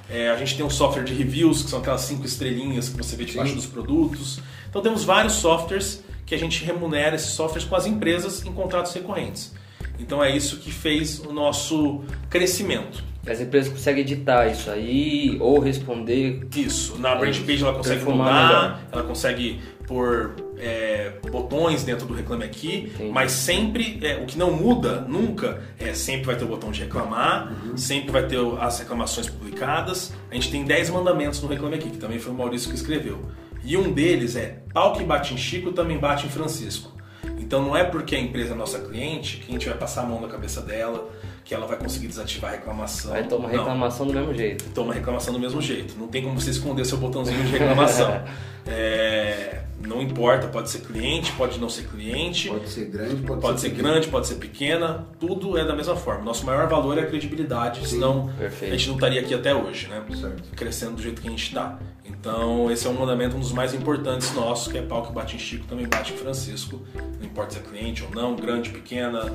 [0.08, 3.16] É, a gente tem um software de reviews, que são aquelas cinco estrelinhas que você
[3.16, 3.56] vê debaixo Sim.
[3.56, 4.38] dos produtos.
[4.68, 8.92] Então temos vários softwares que a gente remunera esses softwares com as empresas em contratos
[8.92, 9.52] recorrentes.
[9.98, 13.02] Então é isso que fez o nosso crescimento.
[13.26, 16.46] As empresas conseguem editar isso aí ou responder.
[16.56, 16.98] Isso.
[16.98, 18.80] Na Brand Page ela consegue mudar, melhor.
[18.92, 23.10] ela consegue pôr é, botões dentro do Reclame Aqui, Entendi.
[23.10, 26.80] mas sempre, é, o que não muda nunca, é sempre vai ter o botão de
[26.80, 27.76] reclamar, uhum.
[27.76, 30.12] sempre vai ter as reclamações publicadas.
[30.30, 33.26] A gente tem 10 mandamentos no Reclame Aqui, que também foi o Maurício que escreveu.
[33.62, 36.92] E um deles é: pau que bate em Chico também bate em Francisco.
[37.38, 40.06] Então não é porque a empresa é nossa cliente que a gente vai passar a
[40.06, 41.10] mão na cabeça dela,
[41.44, 43.10] que ela vai conseguir desativar a reclamação.
[43.10, 44.64] Vai tomar reclamação do mesmo jeito.
[44.74, 45.96] Toma reclamação do mesmo jeito.
[45.98, 48.22] Não tem como você esconder seu botãozinho de reclamação.
[48.66, 52.48] é, não importa, pode ser cliente, pode não ser cliente.
[52.48, 55.06] Pode ser grande, pode, pode ser, ser grande, pode ser pequena.
[55.18, 56.22] Tudo é da mesma forma.
[56.22, 58.74] Nosso maior valor é a credibilidade, Sim, senão perfeito.
[58.74, 60.04] a gente não estaria aqui até hoje, né?
[60.14, 60.50] Certo.
[60.54, 61.78] Crescendo do jeito que a gente está.
[62.04, 65.36] Então, esse é um mandamento, um dos mais importantes nossos, que é pau que bate
[65.36, 66.82] em Chico, também bate em Francisco.
[67.18, 69.32] Não importa se é cliente ou não, grande, pequena,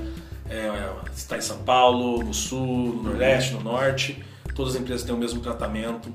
[0.49, 4.23] é, está em São Paulo, no Sul, no Nordeste, no Norte.
[4.53, 6.12] Todas as empresas têm o mesmo tratamento,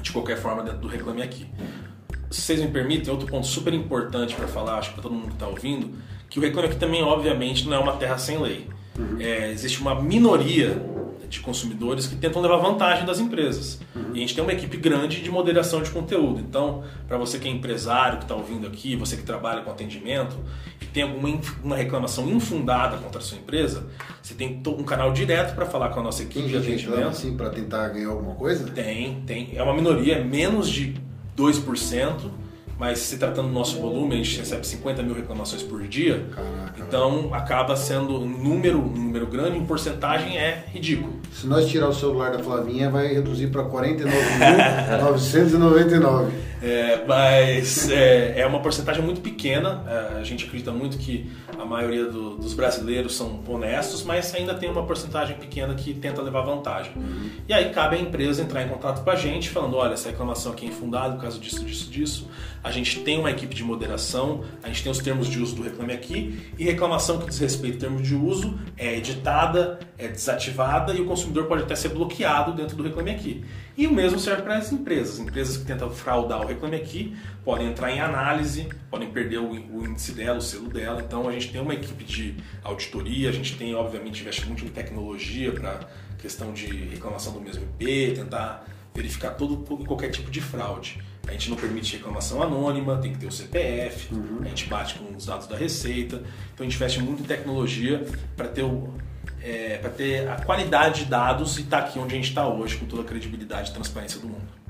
[0.00, 1.46] de qualquer forma, dentro do Reclame Aqui
[2.32, 5.28] se vocês me permitem, outro ponto super importante para falar, acho que para todo mundo
[5.28, 5.90] que está ouvindo,
[6.28, 8.68] que o Reclame Aqui também, obviamente, não é uma terra sem lei.
[8.98, 9.20] Uhum.
[9.20, 10.82] É, existe uma minoria
[11.32, 13.80] de consumidores que tentam levar vantagem das empresas.
[13.96, 14.10] Uhum.
[14.12, 16.40] E a gente tem uma equipe grande de moderação de conteúdo.
[16.40, 20.36] Então, para você que é empresário, que está ouvindo aqui, você que trabalha com atendimento
[20.80, 23.86] e tem alguma uma reclamação infundada contra a sua empresa,
[24.22, 27.08] você tem um canal direto para falar com a nossa equipe tem de atendimento.
[27.08, 28.70] assim para tentar ganhar alguma coisa?
[28.70, 29.52] Tem, tem.
[29.54, 30.94] É uma minoria, é menos de
[31.34, 32.30] 2%,
[32.82, 36.82] mas se tratando do nosso volume, a gente recebe 50 mil reclamações por dia, Caraca,
[36.82, 41.12] então acaba sendo um número, um número grande, em porcentagem é ridículo.
[41.32, 46.30] Se nós tirar o celular da Flavinha, vai reduzir para 49.999.
[46.62, 49.82] É, mas é, é, uma porcentagem muito pequena.
[49.86, 54.54] É, a gente acredita muito que a maioria do, dos brasileiros são honestos, mas ainda
[54.54, 56.92] tem uma porcentagem pequena que tenta levar vantagem.
[56.94, 57.30] Uhum.
[57.48, 60.52] E aí cabe à empresa entrar em contato com a gente, falando: olha, essa reclamação
[60.52, 62.30] aqui é infundada por causa disso, disso, disso.
[62.62, 65.62] A gente tem uma equipe de moderação, a gente tem os termos de uso do
[65.62, 70.94] Reclame Aqui, e reclamação que diz respeito ao termo de uso é editada, é desativada
[70.94, 73.44] e o consumidor pode até ser bloqueado dentro do Reclame Aqui.
[73.76, 75.18] E o mesmo serve para as empresas.
[75.18, 79.86] Empresas que tentam fraudar o Reclame Aqui podem entrar em análise, podem perder o, o,
[79.86, 81.02] índice dela, o selo dela.
[81.02, 84.68] Então a gente tem uma equipe de auditoria, a gente tem, obviamente, investe muito em
[84.68, 85.80] tecnologia para
[86.18, 91.02] questão de reclamação do mesmo IP, tentar verificar todo qualquer tipo de fraude.
[91.26, 94.40] A gente não permite reclamação anônima, tem que ter o CPF, uhum.
[94.42, 96.16] a gente bate com os dados da Receita.
[96.52, 98.04] Então a gente investe muito em tecnologia
[98.36, 98.92] para ter o,
[99.44, 102.46] é, para ter a qualidade de dados e estar tá aqui onde a gente está
[102.46, 104.62] hoje, com toda a credibilidade e transparência do mundo.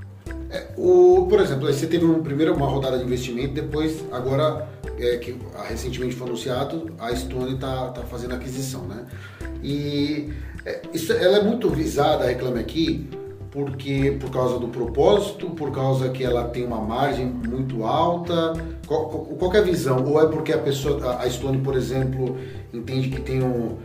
[0.49, 4.67] É, o, por exemplo, você teve um, primeiro uma rodada de investimento, depois, agora,
[4.99, 5.35] é, que
[5.67, 9.05] recentemente foi anunciado, a Stone está tá fazendo aquisição, né?
[9.63, 10.31] E
[10.65, 13.09] é, isso, ela é muito visada, reclame aqui,
[13.53, 18.53] porque por causa do propósito, por causa que ela tem uma margem muito alta?
[18.87, 20.03] Qual, qual é a visão?
[20.03, 22.35] Ou é porque a pessoa, a Stone, por exemplo,
[22.73, 23.77] entende que tem um.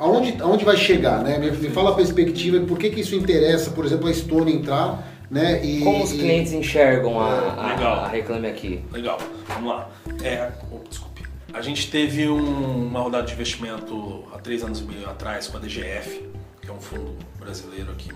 [0.00, 1.36] Aonde, aonde vai chegar, né?
[1.36, 5.06] Me, me fala a perspectiva, por que, que isso interessa, por exemplo, a Stone entrar,
[5.30, 5.62] né?
[5.62, 8.82] E, Como os clientes e, enxergam a, a, a, Reclame Aqui?
[8.90, 9.90] Legal, vamos lá.
[10.22, 11.24] É, oh, desculpe.
[11.52, 15.58] A gente teve um, uma rodada de investimento há três anos e meio atrás com
[15.58, 16.26] a DGF,
[16.62, 18.10] que é um fundo brasileiro aqui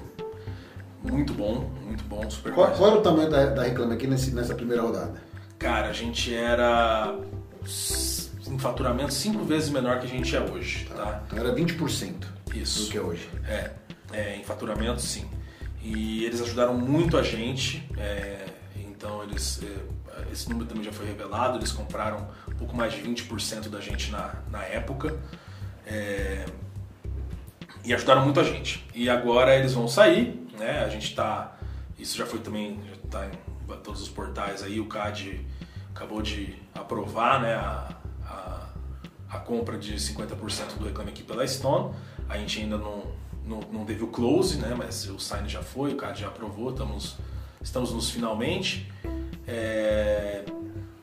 [1.03, 4.33] muito bom, muito bom, super Qual, qual era o tamanho da, da Reclame aqui nesse,
[4.33, 5.15] nessa primeira rodada?
[5.59, 7.15] Cara, a gente era
[8.47, 10.95] em faturamento cinco vezes menor que a gente é hoje, tá?
[10.95, 11.23] tá?
[11.27, 12.85] Então era 20% Isso.
[12.85, 13.29] do que é hoje.
[13.47, 13.71] É,
[14.13, 15.29] é, em faturamento sim.
[15.83, 21.07] E eles ajudaram muito a gente, é, então eles, é, esse número também já foi
[21.07, 25.17] revelado, eles compraram um pouco mais de 20% da gente na, na época.
[25.87, 26.45] É,
[27.85, 28.85] e ajudaram muito a gente.
[28.95, 30.85] E agora eles vão sair, né?
[30.85, 31.57] A gente está,
[31.99, 35.47] isso já foi também, já está em todos os portais aí, o CAD
[35.95, 37.89] acabou de aprovar, né, a,
[38.25, 38.67] a,
[39.31, 41.95] a compra de 50% do Reclame Aqui pela Stone.
[42.29, 43.05] A gente ainda não,
[43.45, 44.75] não, não teve o close, né?
[44.77, 47.17] Mas o sign já foi, o cara já aprovou, estamos,
[47.61, 48.93] estamos nos finalmente.
[49.47, 50.45] É,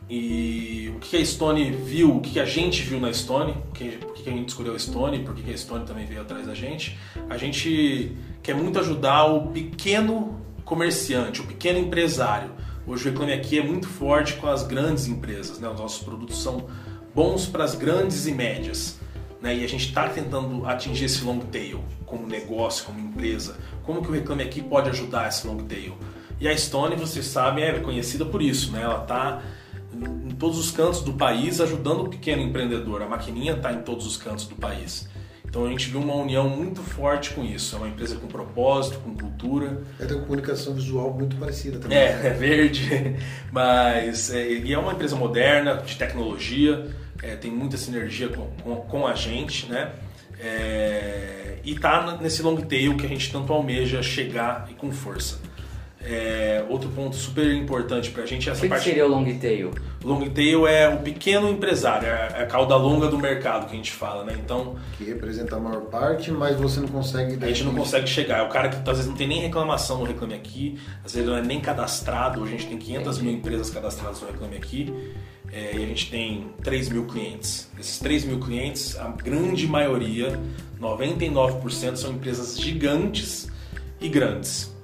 [0.10, 4.30] e o que a Stone viu, o que a gente viu na Stone, por que
[4.30, 6.98] a gente escolheu a Stone, por que a Stone também veio atrás da gente.
[7.30, 12.52] A gente quer muito ajudar o pequeno comerciante, o pequeno empresário.
[12.86, 15.68] Hoje o Reclame Aqui é muito forte com as grandes empresas, né?
[15.68, 16.68] os nossos produtos são
[17.16, 19.00] bons para as grandes e médias.
[19.42, 19.58] Né?
[19.58, 23.58] E a gente está tentando atingir esse long tail como negócio, como empresa.
[23.84, 25.98] Como que o Reclame Aqui pode ajudar esse long tail?
[26.40, 28.72] E a Stone, vocês sabem, é conhecida por isso.
[28.72, 28.84] Né?
[28.84, 29.42] Ela está
[30.26, 33.02] em todos os cantos do país ajudando o pequeno empreendedor.
[33.02, 35.08] A maquininha está em todos os cantos do país.
[35.56, 37.76] Então a gente viu uma união muito forte com isso.
[37.76, 39.82] É uma empresa com propósito, com cultura.
[39.98, 41.98] É tem uma comunicação visual muito parecida também.
[41.98, 43.16] É, é verde,
[43.54, 48.76] mas é, e é uma empresa moderna, de tecnologia, é, tem muita sinergia com, com,
[48.76, 49.94] com a gente, né?
[50.40, 55.40] É, e está nesse long tail que a gente tanto almeja chegar e com força.
[56.08, 58.84] É, outro ponto super importante para a gente é essa o que parte.
[58.84, 59.72] que seria o long tail?
[60.04, 63.76] O long tail é o pequeno empresário, é a cauda longa do mercado que a
[63.76, 64.38] gente fala, né?
[64.40, 64.76] Então.
[65.00, 67.44] Que representa a maior parte, mas você não consegue.
[67.44, 68.38] A gente não consegue chegar.
[68.38, 71.28] É o cara que às vezes não tem nem reclamação no Reclame Aqui, às vezes
[71.28, 72.40] não é nem cadastrado.
[72.40, 74.94] Hoje a gente tem 500 mil empresas cadastradas no Reclame Aqui
[75.52, 77.72] é, e a gente tem 3 mil clientes.
[77.80, 80.40] Esses 3 mil clientes, a grande maioria,
[80.80, 83.50] 99%, são empresas gigantes
[84.00, 84.75] e grandes.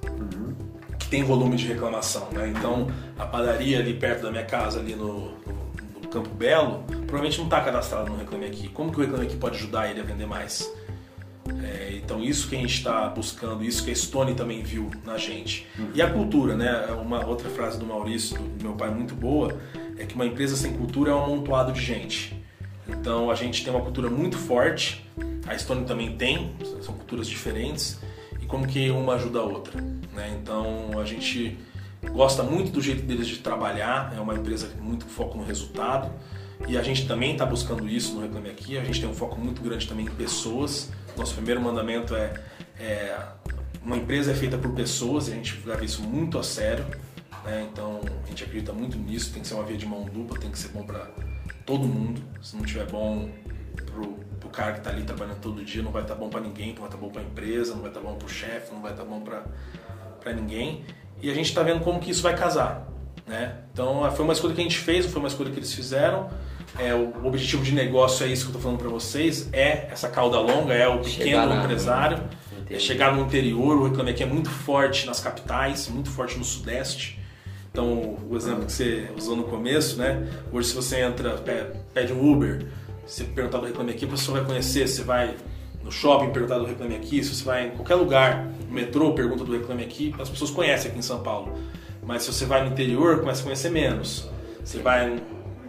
[1.11, 2.47] Tem volume de reclamação, né?
[2.47, 2.87] Então,
[3.19, 7.45] a padaria ali perto da minha casa, ali no, no, no Campo Belo, provavelmente não
[7.45, 8.69] está cadastrado no Reclame Aqui.
[8.69, 10.71] Como que o Reclame Aqui pode ajudar ele a vender mais?
[11.61, 15.17] É, então isso que a gente está buscando, isso que a Stone também viu na
[15.17, 15.67] gente.
[15.93, 16.87] E a cultura, né?
[17.01, 19.59] Uma outra frase do Maurício, do meu pai, muito boa,
[19.97, 22.41] é que uma empresa sem cultura é um amontoado de gente.
[22.87, 25.05] Então a gente tem uma cultura muito forte,
[25.45, 27.99] a Stone também tem, são culturas diferentes,
[28.51, 29.81] como que uma ajuda a outra.
[29.81, 30.37] Né?
[30.39, 31.57] Então a gente
[32.11, 36.11] gosta muito do jeito deles de trabalhar, é uma empresa muito foco no resultado,
[36.67, 39.39] e a gente também está buscando isso no Reclame Aqui, a gente tem um foco
[39.39, 40.91] muito grande também em pessoas.
[41.17, 42.33] Nosso primeiro mandamento é,
[42.77, 43.17] é
[43.83, 46.85] uma empresa é feita por pessoas, e a gente leva isso muito a sério.
[47.45, 47.67] Né?
[47.71, 50.51] Então a gente acredita muito nisso, tem que ser uma via de mão dupla, tem
[50.51, 51.09] que ser bom para
[51.65, 52.21] todo mundo.
[52.41, 53.29] Se não tiver bom
[53.85, 56.41] pro, pro cara que está ali trabalhando todo dia, não vai estar tá bom para
[56.41, 58.25] ninguém, não vai estar tá bom para a empresa, não vai estar tá bom para
[58.25, 60.83] o chefe, não vai estar tá bom para ninguém.
[61.21, 62.87] E a gente está vendo como que isso vai casar.
[63.27, 63.55] Né?
[63.71, 66.29] Então foi uma escolha que a gente fez, foi uma escolha que eles fizeram.
[66.77, 70.07] É, o objetivo de negócio é isso que eu estou falando para vocês, é essa
[70.07, 72.23] cauda longa, é o pequeno empresário,
[72.69, 73.77] é chegar no interior.
[73.77, 77.19] O Reclame Aqui é muito forte nas capitais, muito forte no sudeste.
[77.71, 80.27] Então, o exemplo que você usou no começo, né?
[80.51, 81.41] Hoje, se você entra,
[81.93, 82.65] pede um Uber,
[83.11, 84.87] você perguntar do Reclame Aqui, a pessoa vai conhecer.
[84.87, 85.35] Você vai
[85.83, 89.43] no shopping perguntar do Reclame Aqui, se você vai em qualquer lugar, no metrô, pergunta
[89.43, 91.53] do Reclame Aqui, as pessoas conhecem aqui em São Paulo.
[92.03, 94.29] Mas se você vai no interior, começa a conhecer menos.
[94.63, 95.17] Você vai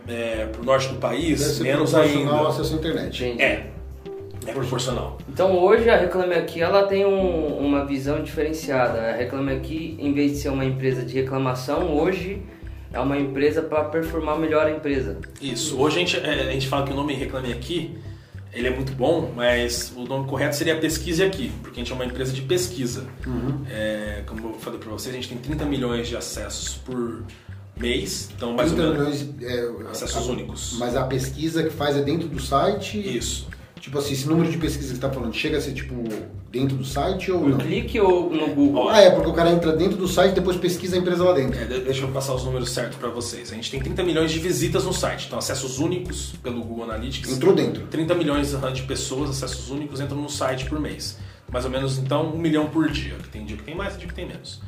[0.09, 2.49] é, para o norte do país, menos ainda.
[2.49, 3.25] acesso à internet.
[3.25, 3.43] Entendi.
[3.43, 3.67] É,
[4.47, 5.19] é proporcional.
[5.29, 9.01] Então hoje a Reclame Aqui ela tem um- uma visão diferenciada.
[9.01, 12.43] A Reclame Aqui, em vez de ser uma empresa de reclamação, hoje
[12.93, 15.19] é uma empresa para performar melhor a empresa.
[15.41, 15.79] Isso.
[15.81, 17.97] Hoje a gente, é, a gente fala que o nome Reclame Aqui
[18.53, 21.95] ele é muito bom, mas o nome correto seria Pesquise Aqui, porque a gente é
[21.95, 23.07] uma empresa de pesquisa.
[23.71, 27.23] É, como eu falei para vocês, a gente tem 30 milhões de acessos por
[27.75, 30.77] mês, então mais 30 ou menos milhões, é, acessos a- únicos.
[30.79, 32.99] Mas a pesquisa que faz é dentro do site?
[33.17, 33.49] Isso.
[33.83, 35.93] Tipo assim, esse número de pesquisa que você tá falando chega a ser tipo
[36.53, 37.59] dentro do site ou não?
[37.59, 38.89] clique ou no Google?
[38.89, 41.33] Ah, é, porque o cara entra dentro do site e depois pesquisa a empresa lá
[41.33, 41.59] dentro.
[41.61, 43.51] É, de- deixa eu passar os números certos para vocês.
[43.51, 47.33] A gente tem 30 milhões de visitas no site, então acessos únicos pelo Google Analytics.
[47.33, 47.85] Entrou dentro.
[47.89, 51.19] 30 milhões de pessoas, acessos únicos, entram no site por mês.
[51.51, 53.17] Mais ou menos, então, um milhão por dia.
[53.17, 54.63] Que tem dia que tem mais, tem dia que tem menos.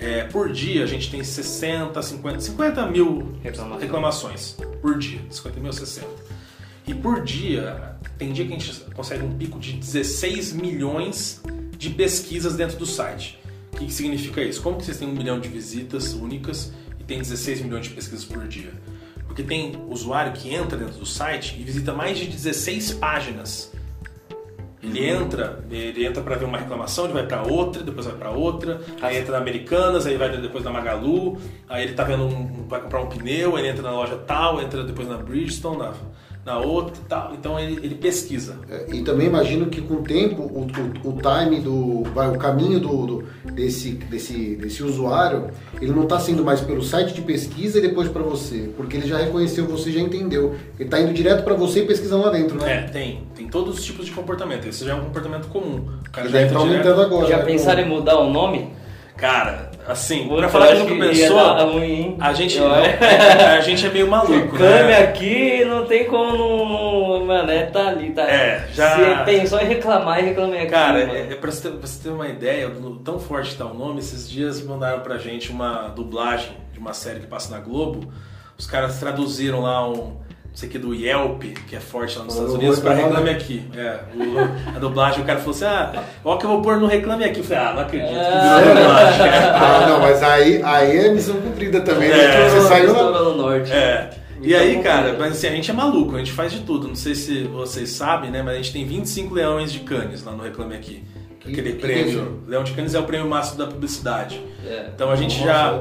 [0.00, 3.82] É, por dia, a gente tem 60, 50, 50 mil Reclamações.
[3.82, 5.20] reclamações por dia.
[5.30, 6.06] 50 mil, 60.
[6.86, 11.42] E por dia, tem dia que a gente consegue um pico de 16 milhões
[11.76, 13.38] de pesquisas dentro do site.
[13.72, 14.62] O que, que significa isso?
[14.62, 18.24] Como que vocês têm um milhão de visitas únicas e tem 16 milhões de pesquisas
[18.24, 18.72] por dia?
[19.26, 23.72] Porque tem usuário que entra dentro do site e visita mais de 16 páginas.
[24.80, 28.30] Ele entra, ele entra para ver uma reclamação, ele vai para outra, depois vai para
[28.30, 32.68] outra, aí entra na Americanas, aí vai depois na Magalu, aí ele tá vendo um,
[32.68, 35.94] vai comprar um pneu, ele entra na loja tal, entra depois na Bridgestone, na,
[36.44, 37.32] na outra e tal.
[37.34, 38.56] Então ele, ele pesquisa.
[38.68, 40.66] É, E também imagino que com o tempo, o,
[41.06, 42.02] o, o time do.
[42.14, 45.48] Vai, o caminho do, do- desse, desse, desse usuário,
[45.80, 48.70] ele não está sendo mais pelo site de pesquisa e depois para você.
[48.76, 50.54] Porque ele já reconheceu, você já entendeu.
[50.78, 52.72] Ele está indo direto para você e pesquisando lá dentro, né?
[52.76, 53.22] É, tem.
[53.34, 54.66] Tem todos os tipos de comportamento.
[54.66, 55.88] Esse já é um comportamento comum.
[56.06, 56.56] O cara Ele já direto.
[56.58, 57.26] aumentando agora.
[57.28, 57.44] Já né?
[57.44, 58.70] pensaram em mudar o nome?
[59.16, 63.90] Cara, assim, Pô, pra falar que nunca pensou, ruim, a gente, Eu- a gente é
[63.90, 65.02] meio maluco, Reclame né?
[65.04, 67.24] aqui, não tem como não.
[67.26, 68.22] Mano, é tá ali, tá?
[68.22, 70.70] É, já- Você pensou em reclamar e reclamei aqui.
[70.70, 72.70] Cara, é, é pra, você ter, pra você ter uma ideia
[73.04, 76.92] tão forte que tá o nome, esses dias mandaram pra gente uma dublagem de uma
[76.92, 78.12] série que passa na Globo.
[78.58, 80.16] Os caras traduziram lá um.
[80.54, 83.16] Sei que do Yelp, que é forte lá nos Estados Unidos, pra reclame.
[83.16, 83.62] Reclame Aqui.
[83.76, 86.86] É, o- a dublagem, o cara falou assim: ah, ó que eu vou pôr no
[86.86, 87.40] Reclame Aqui.
[87.40, 88.14] Eu falei, ah, não acredito que
[88.62, 89.20] virou dublagem.
[89.54, 92.24] Ah, não, mas aí, aí é missão cumprida também, né?
[92.46, 92.48] É.
[92.50, 92.86] Você saiu.
[92.86, 93.72] Estourou no norte.
[93.72, 94.10] É.
[94.40, 96.86] E Então, aí, cara, mas assim, a gente é maluco, a gente faz de tudo.
[96.86, 98.40] Não sei se vocês sabem, né?
[98.42, 101.02] Mas a gente tem 25 leões de canes lá no Reclame Aqui.
[101.40, 102.08] Que- Aquele que prêmio.
[102.08, 102.32] isso?
[102.46, 104.40] Leão de Canes é o prêmio máximo da publicidade.
[104.64, 104.86] É.
[104.94, 105.80] Então a gente Nossa, já.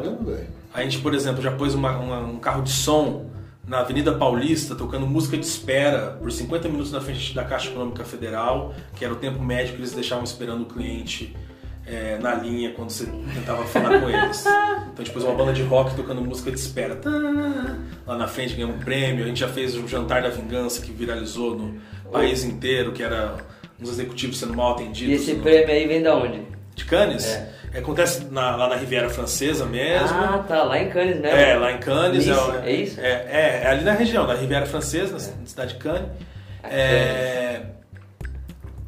[0.73, 3.27] A gente, por exemplo, já pôs uma- uma- um carro de som
[3.65, 8.04] na Avenida Paulista tocando música de espera por 50 minutos na frente da Caixa Econômica
[8.04, 11.36] Federal, que era o tempo médio que eles deixavam esperando o cliente
[11.86, 14.41] é, na linha quando você tentava falar com eles.
[14.45, 16.95] Então a gente pôs uma banda de rock tocando música de espera.
[16.95, 17.10] Tá,
[18.06, 19.23] Lá na frente ganhamos um prêmio.
[19.23, 21.76] A gente já fez um jantar da vingança que viralizou no
[22.12, 23.38] país inteiro, que era
[23.80, 25.12] uns executivos sendo mal atendidos.
[25.12, 26.41] E esse no- prêmio aí vem da onde?
[26.76, 27.26] de Cannes.
[27.28, 27.54] É.
[27.75, 30.07] Acontece na- lá na Riviera Francesa mesmo.
[30.17, 31.38] Ah, tá, lá em Cannes mesmo.
[31.38, 32.25] É, lá em Cannes.
[32.27, 32.99] Nice, é, é isso?
[33.01, 36.07] É, é, é ali na região, na Riviera Francesa, na cidade de Cannes.
[36.63, 37.62] É,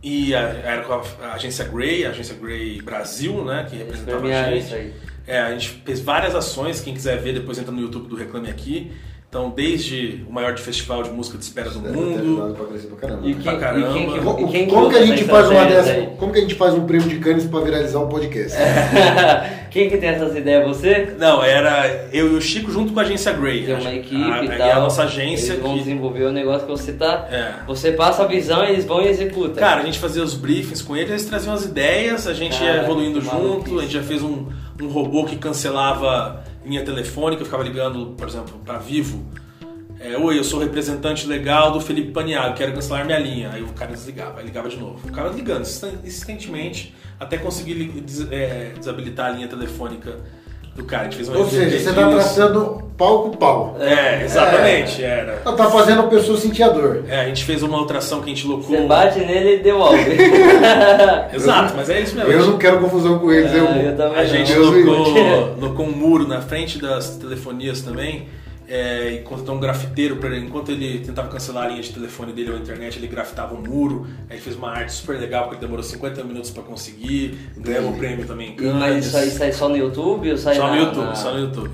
[0.03, 4.43] e a- era com a, agência Grey, a agência Grey Brasil, né, que representava a
[4.51, 4.65] gente.
[4.65, 4.93] isso aí.
[5.27, 8.49] É, a gente fez várias ações, quem quiser ver depois entra no YouTube do Reclame
[8.49, 8.91] Aqui.
[9.27, 12.19] Então, desde o maior de festival de música de espera do Deve mundo.
[12.21, 13.27] ajudado pra crescer pra caramba.
[13.27, 13.57] E né?
[13.57, 13.89] caramba.
[13.89, 15.91] e quem que, Co- quem como que a gente faz uma dessa?
[15.91, 16.09] aí?
[16.17, 18.57] Como que a gente faz um prêmio de canes pra viralizar um podcast?
[19.71, 20.65] quem que tem essas ideias?
[20.65, 21.15] Você?
[21.19, 23.65] Não, era eu e o Chico junto com a agência Grey.
[23.65, 24.71] Tem uma equipe a, e a, tal.
[24.71, 27.27] a nossa agência Eles vão que desenvolver o negócio que você tá.
[27.29, 27.55] É.
[27.67, 29.55] Você passa a visão e eles vão e executam.
[29.55, 32.71] Cara, a gente fazia os briefings com eles, eles traziam as ideias, a gente ia
[32.71, 33.77] Cara, evoluindo que junto, maluquice.
[33.77, 34.45] a gente já fez um,
[34.81, 39.25] um robô que cancelava linha telefônica, eu ficava ligando, por exemplo, pra Vivo.
[39.99, 43.49] É, Oi, eu sou representante legal do Felipe Paniago, quero cancelar minha linha.
[43.53, 44.99] Aí o cara desligava, aí ligava de novo.
[44.99, 50.19] Ficava ligando insisten- insistentemente até conseguir é, desabilitar a linha telefônica
[50.75, 51.03] do cara.
[51.03, 53.77] A gente fez uma Ou seja, você tá traçando pau com pau.
[53.79, 55.41] É, exatamente, era.
[55.45, 57.05] Ela tá fazendo a pessoa sentir a dor.
[57.07, 58.75] É, a gente fez uma ultrassom que a gente locou.
[58.75, 59.99] Você bate nele e devolve.
[61.33, 62.31] Exato, mas é isso mesmo.
[62.31, 63.67] Eu não quero confusão com eles, eu.
[63.67, 68.27] Ah, eu também A gente locou, locou um muro na frente das telefonias também.
[68.67, 72.33] É, e contratou um grafiteiro para ele, enquanto ele tentava cancelar a linha de telefone
[72.33, 74.07] dele ou a internet, ele grafitava um muro.
[74.29, 77.37] Aí fez uma arte super legal, porque ele demorou 50 minutos para conseguir.
[77.57, 78.73] Ganhamos o prêmio também em Cannes.
[78.75, 81.31] Mas isso aí sai só no YouTube ou sai Só no na- YouTube, na- só
[81.33, 81.71] no YouTube.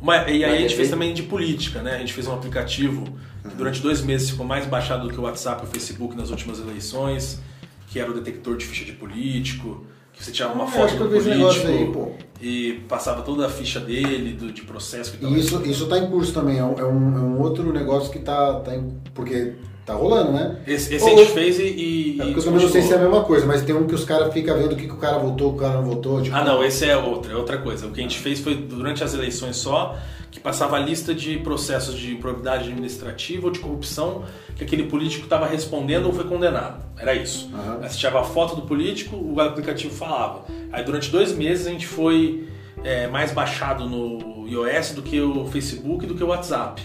[0.00, 0.76] Uma- e aí a gente TV?
[0.76, 1.96] fez também de política, né?
[1.96, 3.04] A gente fez um aplicativo
[3.48, 6.30] que durante dois meses ficou mais baixado do que o WhatsApp e o Facebook nas
[6.30, 7.40] últimas eleições,
[7.88, 9.84] que era o detector de ficha de político,
[10.24, 12.08] você tirava uma eu foto do político aí, pô.
[12.40, 15.32] e passava toda a ficha dele, do, de processo que tava.
[15.34, 18.10] E isso, isso tá em curso também, é um, é um, é um outro negócio
[18.10, 19.54] que tá, tá em, porque
[19.86, 20.56] tá rolando, né?
[20.66, 21.62] Esse, esse Ou- a gente fez e.
[21.62, 23.86] e É porque eu também não sei se é a mesma coisa, mas tem um
[23.86, 26.20] que os caras ficam vendo o que, que o cara votou, o cara não votou.
[26.20, 27.86] Tipo, Ah, não, esse é outra, é outra coisa.
[27.86, 29.96] O que a gente fez foi durante as eleições só,
[30.30, 34.24] que passava a lista de processos de improbidade administrativa ou de corrupção
[34.56, 36.82] que aquele político estava respondendo ou foi condenado.
[36.96, 37.50] Era isso.
[37.80, 40.44] Você tirava a foto do político, o aplicativo falava.
[40.72, 42.48] Aí durante dois meses a gente foi
[42.84, 46.82] é, mais baixado no iOS do que o Facebook e do que o WhatsApp.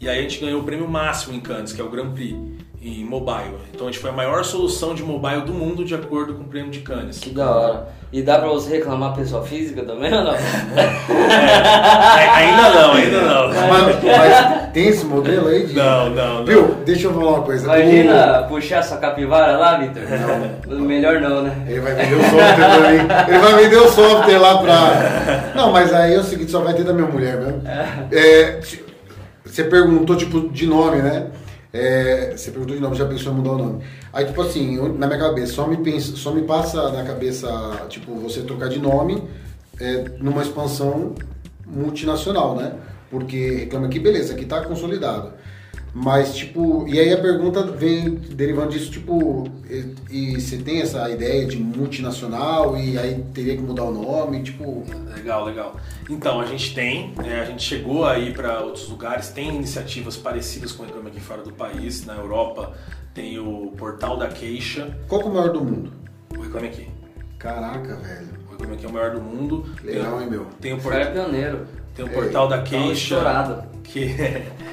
[0.00, 2.36] E aí a gente ganhou o prêmio máximo em Cannes, que é o Grand Prix,
[2.86, 3.56] em mobile.
[3.74, 6.46] Então a gente foi a maior solução de mobile do mundo de acordo com o
[6.46, 7.18] prêmio de Cannes.
[7.18, 7.88] Que da hora.
[8.12, 10.34] E dá pra você reclamar pessoa física também ou não?
[12.16, 13.48] É, ainda não, ainda não.
[13.48, 15.74] Mas, mas tem esse modelo aí de.
[15.74, 16.44] Não, não, não.
[16.44, 16.76] Viu?
[16.84, 17.64] Deixa eu falar uma coisa.
[17.64, 20.02] Imagina puxar sua capivara lá, Vitor?
[20.80, 21.66] Melhor não, né?
[21.68, 23.28] Ele vai vender o software pra mim.
[23.28, 25.52] Ele vai vender o software lá pra.
[25.54, 27.62] Não, mas aí é o seguinte, só vai ter da minha mulher mesmo.
[28.12, 28.60] É,
[29.44, 31.26] você perguntou, tipo, de nome, né?
[31.76, 33.84] É, você perguntou de nome, já pensou em mudar o nome.
[34.12, 37.48] Aí, tipo assim, na minha cabeça, só me, pensa, só me passa na cabeça,
[37.88, 39.22] tipo, você trocar de nome
[39.78, 41.14] é, numa expansão
[41.66, 42.72] multinacional, né?
[43.10, 45.32] Porque reclama aqui, beleza, aqui tá consolidado.
[45.98, 49.94] Mas, tipo, e aí a pergunta vem derivando disso, tipo, e,
[50.34, 54.84] e você tem essa ideia de multinacional e aí teria que mudar o nome, tipo.
[55.14, 55.76] Legal, legal.
[56.10, 60.70] Então, a gente tem, né, a gente chegou aí para outros lugares, tem iniciativas parecidas
[60.70, 62.04] com o Reclame aqui fora do país.
[62.04, 62.74] Na Europa
[63.14, 65.92] tem o Portal da Queixa, Qual que é o maior do mundo?
[66.36, 66.88] o Reclame Aqui.
[67.38, 68.28] Caraca, velho.
[68.48, 69.64] O Reclame Aqui é o maior do mundo.
[69.82, 70.46] Legal, hein, meu?
[70.60, 71.66] Tem o, O por- cara é pioneiro.
[71.94, 73.75] tem o Portal da Tá Queixa, estourado.
[73.88, 74.14] Que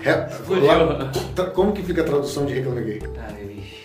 [0.05, 2.99] é lá- como que fica a tradução de Reclame Aqui?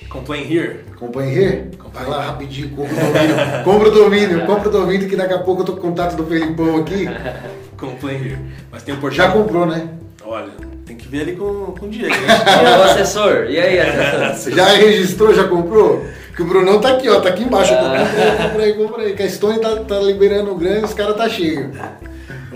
[0.08, 0.80] Complain Here.
[0.92, 1.64] Acompanhe here?
[1.92, 3.36] Vai lá rapidinho, compra o domínio.
[3.64, 6.24] compra o domínio, compra o domínio que daqui a pouco eu tô com contato do
[6.26, 7.06] Felipão aqui.
[7.76, 8.38] Complain Here.
[8.72, 9.26] Mas tem o Portal...
[9.26, 9.88] Já comprou, né?
[10.24, 10.48] Olha,
[10.84, 12.08] tem que ver ali com, com o Diego.
[12.08, 12.26] né?
[12.64, 13.46] E o assessor?
[13.48, 13.78] E aí,
[14.30, 14.54] assessor?
[14.54, 16.04] Já registrou, já comprou?
[16.34, 17.74] Que o Brunão tá aqui, ó, tá aqui embaixo.
[17.74, 17.78] Ah.
[17.78, 19.12] compra aí, compra aí, compra aí.
[19.14, 21.70] Que a Stone tá, tá liberando grana e os caras tá cheio.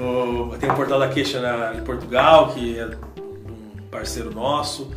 [0.02, 2.86] O- tem o Portal da Queixa na, em Portugal, que é
[3.18, 4.90] um parceiro nosso.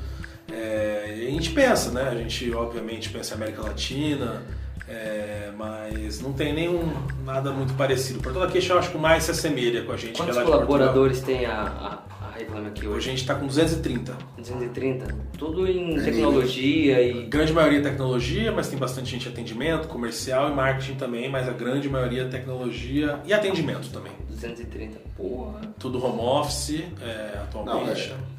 [0.51, 2.09] É, a gente pensa, né?
[2.11, 4.41] A gente obviamente pensa em América Latina,
[4.87, 6.93] é, mas não tem nenhum
[7.25, 8.19] nada muito parecido.
[8.19, 10.15] O Portal da Queixa eu acho que mais se assemelha com a gente.
[10.17, 11.99] Quantos que é colaboradores tem a
[12.37, 13.09] Reclame Aqui Hoje a hoje?
[13.09, 14.17] gente está com 230.
[14.37, 15.15] 230?
[15.37, 17.23] Tudo em É tecnologia A e...
[17.27, 21.47] grande maioria é tecnologia, mas tem bastante gente em atendimento, comercial e marketing também, mas
[21.47, 24.11] a grande maioria é tecnologia e atendimento também.
[24.29, 24.99] 230.
[25.17, 25.61] Porra.
[25.79, 28.09] Tudo home office é, atualmente.
[28.09, 28.35] Não,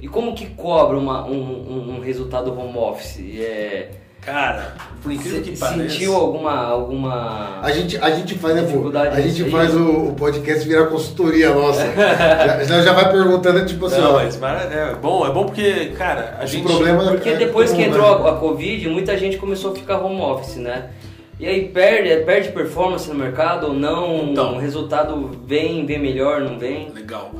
[0.00, 1.32] E como que cobra uma, um,
[1.72, 3.18] um- um resultado home office?
[3.40, 3.90] É,
[4.20, 5.88] Cara, por incrível que pareça.
[5.90, 6.52] sentiu alguma...
[6.66, 7.60] alguma...
[7.62, 8.68] A gente, a gente faz, né, pô?
[8.68, 11.86] Dificuldade A gente faz o, o podcast virar consultoria nossa.
[11.96, 14.14] já, já, já vai perguntando, tipo assim, Não, ó.
[14.14, 16.66] mas mas é bom, é bom porque, cara, a O gente.
[16.66, 18.28] problema Porque é depois que entrou né?
[18.28, 20.90] a, a Covid, muita gente começou a ficar home office, né?
[21.40, 24.30] E aí perde, perde performance no mercado ou não?
[24.32, 24.56] Então.
[24.56, 26.90] o resultado vem, vem melhor, não vem?
[26.90, 27.30] Legal.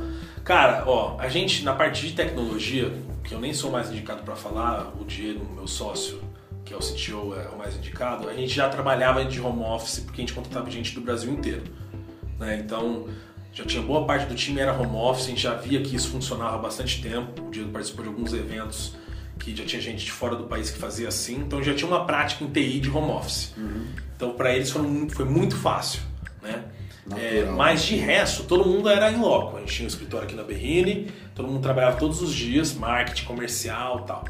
[0.43, 2.89] Cara, ó, a gente na parte de tecnologia,
[3.23, 6.19] que eu nem sou mais indicado para falar, o Diego, meu sócio,
[6.69, 9.99] que é o CTO, é o mais indicado, a gente já trabalhava de home office
[10.01, 11.63] porque a gente contratava gente do Brasil inteiro.
[12.37, 12.61] Né?
[12.63, 13.07] Então,
[13.51, 16.09] já tinha boa parte do time era home office, a gente já via que isso
[16.09, 17.41] funcionava há bastante tempo.
[17.41, 18.95] O Diego participou de alguns eventos
[19.39, 22.05] que já tinha gente de fora do país que fazia assim, então já tinha uma
[22.05, 23.51] prática em TI de home office.
[24.15, 26.01] Então, para eles foi muito, foi muito fácil.
[26.39, 26.65] Né?
[27.17, 29.57] É, mas de resto, todo mundo era em loco.
[29.57, 33.25] A gente tinha um escritório aqui na Berrine, todo mundo trabalhava todos os dias, marketing,
[33.25, 34.23] comercial tal.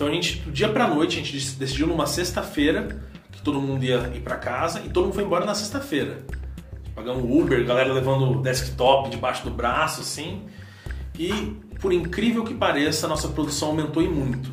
[0.00, 3.60] Então a gente, do dia pra noite, a gente dec- decidiu numa sexta-feira que todo
[3.60, 6.24] mundo ia ir pra casa e todo mundo foi embora na sexta-feira.
[6.94, 10.46] Pagamos Uber, galera levando desktop debaixo do braço, assim.
[11.18, 11.30] E,
[11.78, 14.50] por incrível que pareça, a nossa produção aumentou e muito.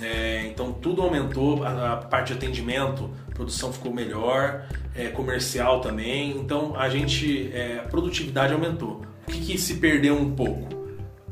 [0.00, 6.30] É, então tudo aumentou, a, a parte de atendimento, produção ficou melhor, é, comercial também.
[6.30, 9.02] Então a gente, é, a produtividade aumentou.
[9.26, 10.68] O que, que se perdeu um pouco?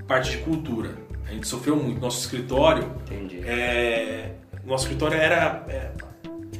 [0.09, 1.07] Parte de cultura.
[1.29, 2.01] A gente sofreu muito.
[2.01, 3.41] Nosso escritório, Entendi.
[3.47, 4.31] é,
[4.67, 5.91] nosso escritório era é,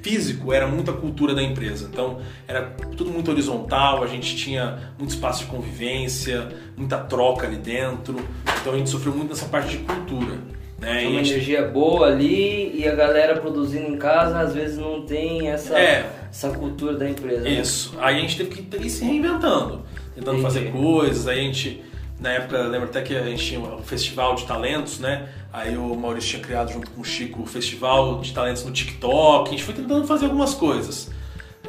[0.03, 1.89] físico, era muita cultura da empresa.
[1.91, 2.63] Então era
[2.97, 4.03] tudo muito horizontal.
[4.03, 8.17] A gente tinha muito espaço de convivência, muita troca ali dentro.
[8.61, 10.37] Então a gente sofreu muito nessa parte de cultura.
[10.81, 10.93] Né?
[11.09, 15.49] Uma gente- energia boa ali e a galera produzindo em casa às vezes não tem
[15.51, 16.09] essa, É.
[16.31, 17.41] essa cultura da empresa.
[17.43, 17.51] né?
[17.51, 17.95] Isso.
[17.99, 19.83] Aí a gente teve que ir se reinventando,
[20.15, 20.43] tentando Entendi.
[20.55, 21.27] fazer coisas.
[21.27, 21.83] Aí a gente,
[22.21, 25.29] na época, lembro até que a gente tinha um festival de talentos, né?
[25.53, 29.49] Aí o Maurício tinha criado junto com o Chico o festival de talentos no TikTok.
[29.49, 31.11] A gente foi tentando fazer algumas coisas.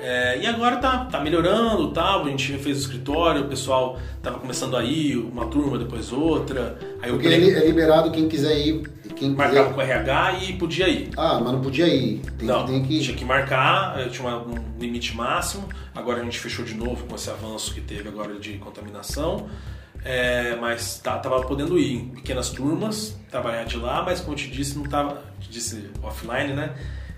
[0.01, 2.25] É, e agora tá, tá melhorando, tal.
[2.25, 6.79] A gente fez o escritório, o pessoal tava começando a ir, uma turma, depois outra.
[7.01, 8.89] Aí Porque eu é é liberado quem quiser ir.
[9.15, 9.73] Quem marcava quiser...
[9.73, 11.09] com o RH e podia ir.
[11.17, 12.21] Ah, mas não podia ir.
[12.37, 15.67] Tem, não, tem que tinha que marcar, eh, tinha um limite máximo.
[15.93, 19.47] Agora a gente fechou de novo com esse avanço que teve agora de contaminação.
[20.03, 24.37] É, mas tá, tava podendo ir em pequenas turmas, trabalhar de lá, mas como eu
[24.37, 25.21] te disse, não tava.
[25.41, 26.73] Te disse offline, né?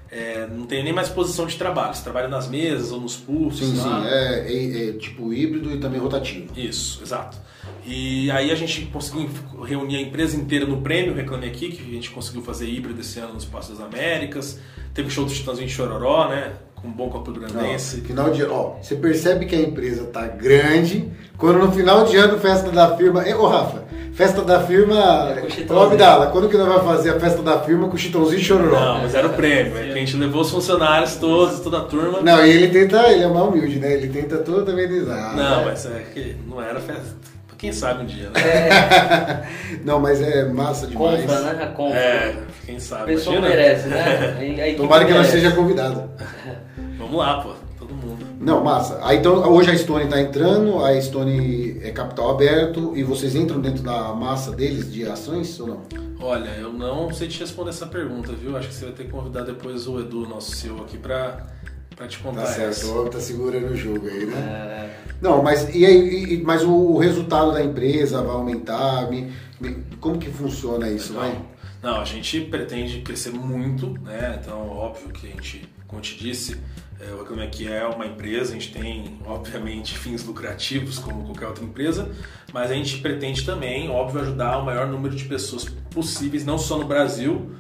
[0.10, 1.94] É, não tem nem mais posição de trabalho.
[1.96, 3.66] Você trabalha nas mesas ou nos pulsos.
[3.66, 4.02] Sim, lá.
[4.02, 4.08] sim.
[4.08, 6.48] É, é- é tipo híbrido e também rotativo.
[6.60, 7.38] Isso, exato.
[7.86, 9.30] E aí a gente conseguiu
[9.64, 13.20] reunir a empresa inteira no prêmio Reclame Aqui, que a gente conseguiu fazer híbrido esse
[13.20, 14.60] ano no Espaço das Américas.
[14.94, 16.52] Teve show do Titãzinho de Chororó, né?
[16.76, 18.02] Com um bom Não, Grandense.
[18.02, 22.40] final de ó, você percebe que a empresa tá grande quando no final de ano
[22.40, 23.24] festa da firma.
[23.38, 23.84] Ô Rafa,
[24.14, 24.96] festa da firma.
[25.30, 25.92] É, Chitãozinho.
[25.92, 28.80] Abdala, quando que nós vamos fazer a festa da firma com o Chitãozinho e Chororó?
[28.80, 31.82] Não, mas era o prêmio, é que a gente levou os funcionários todos, toda a
[31.82, 32.22] turma.
[32.22, 33.94] Não, e ele tenta, ele é mais humilde, né?
[33.94, 35.36] Ele tenta toda amenizar.
[35.36, 35.66] Não, né?
[35.66, 37.16] mas é que não era festa.
[37.62, 39.48] Quem sabe um dia, né?
[39.86, 41.22] Não, mas é massa demais.
[41.22, 41.64] Compra, né?
[41.64, 41.98] A compra.
[42.00, 42.36] É,
[42.66, 43.06] quem A sabe.
[43.14, 43.56] pessoa imagina.
[43.62, 44.02] merece, né?
[44.02, 45.32] A- a Tomara que merece.
[45.32, 46.10] seja convidado.
[46.98, 47.54] Vamos lá, pô.
[47.78, 48.26] Todo mundo.
[48.40, 49.00] Não, massa.
[49.04, 53.62] Aí, então, hoje a Stone está entrando, a Stone é capital aberto e vocês entram
[53.62, 55.82] dentro da massa deles de ações ou não?
[56.20, 58.58] Olha, eu não sei te responder essa pergunta, viu?
[58.58, 61.46] Acho que você vai ter que convidar depois o Edu, nosso CEO, aqui para
[62.02, 62.88] pra te contar Tá certo, essa.
[62.88, 64.36] o homem tá segurando o jogo aí, né?
[64.36, 69.08] É, Não, mas e aí, e- mas o, o resultado da empresa vai aumentar?
[69.08, 71.30] Me- me- como que funciona isso, vai?
[71.84, 74.40] Não, não, a gente pretende crescer muito, né?
[74.42, 76.58] Então, óbvio que a gente, como eu te disse,
[77.00, 81.64] é, o Aqui é uma empresa, a gente tem, obviamente, fins lucrativos, como qualquer outra
[81.64, 82.10] empresa,
[82.52, 86.80] mas a gente pretende também, óbvio, ajudar o maior número de pessoas possíveis, não só
[86.80, 87.52] no Brasil,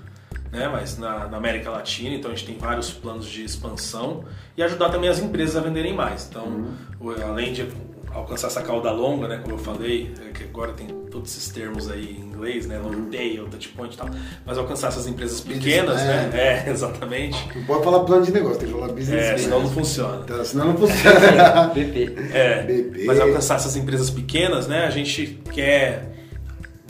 [0.52, 4.24] né, mas na, na América Latina, então a gente tem vários planos de expansão
[4.58, 6.28] e ajudar também as empresas a venderem mais.
[6.30, 6.68] Então,
[7.00, 7.68] o- além de
[8.14, 11.90] alcançar essa cauda longa, né, como eu falei, é que agora tem todos esses termos
[11.90, 14.10] aí em inglês, né, long tail, touch point e tal,
[14.46, 18.60] mas alcançar essas empresas pequenas, Business, né, é, exatamente, Não pode falar plano de negócio,
[18.60, 19.22] tem que falar business.
[19.24, 20.24] é, senão não funciona.
[20.26, 21.68] Tá, senão não funciona.
[21.74, 22.16] BP.
[22.34, 23.04] É, Bebê.
[23.06, 24.84] mas alcançar essas empresas pequenas, né?
[24.86, 26.11] A gente quer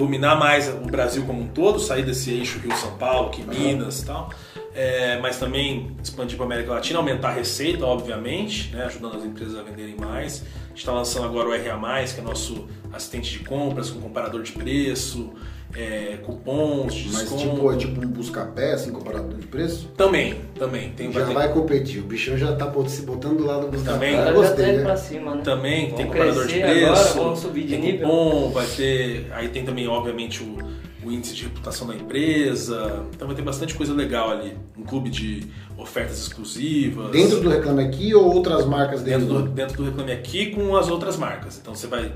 [0.01, 4.05] dominar mais o Brasil como um todo, sair desse eixo Rio-São Paulo, que Minas e
[4.05, 4.31] tal.
[4.73, 8.85] É, mas também expandir para a América Latina, aumentar a receita, obviamente, né?
[8.85, 10.43] ajudando as empresas a venderem mais.
[10.65, 14.41] A gente está lançando agora o RA, que é nosso assistente de compras com comparador
[14.41, 15.33] de preço,
[15.75, 17.41] é, cupons de Mas desconto.
[17.49, 19.87] tipo, é tipo um busca-pé, assim, comparado de preço?
[19.97, 20.89] Também, também.
[20.91, 23.93] Tem, já ter- vai competir, o bichão já tá se botando do lado do busca-pé.
[23.93, 24.15] Também.
[24.17, 24.83] Tá gostei, indo né?
[24.83, 25.41] pra cima, né?
[25.43, 28.07] Também tem comparador de preço, Agora, vamos subir de tem nível.
[28.07, 29.27] cupom, vai ter.
[29.31, 30.57] Aí tem também, obviamente, o,
[31.03, 33.05] o índice de reputação da empresa.
[33.15, 34.57] Então vai ter bastante coisa legal ali.
[34.77, 35.47] Um clube de
[35.77, 37.11] ofertas exclusivas.
[37.11, 40.75] Dentro do Reclame Aqui ou outras marcas dentro, dentro do, dentro do Reclame Aqui com
[40.75, 41.57] as outras marcas.
[41.59, 42.11] Então você vai.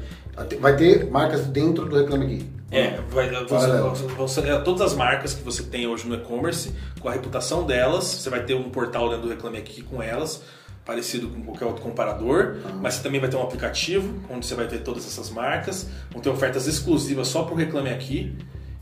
[0.59, 2.49] Vai ter marcas dentro do Reclame Aqui.
[2.71, 3.95] É, vai, você, Paralelo.
[4.17, 8.03] você- é, todas as marcas que você tem hoje no e-commerce, com a reputação delas,
[8.05, 10.41] você vai ter um portal dentro do Reclame Aqui com elas,
[10.83, 14.67] parecido com qualquer outro comparador, mas você também vai ter um aplicativo onde você vai
[14.67, 18.35] ver todas essas marcas, vão ter ofertas exclusivas só para o Reclame Aqui.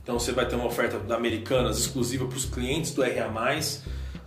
[0.04, 3.60] Então você vai ter uma oferta da Americanas exclusiva para os clientes do RA+.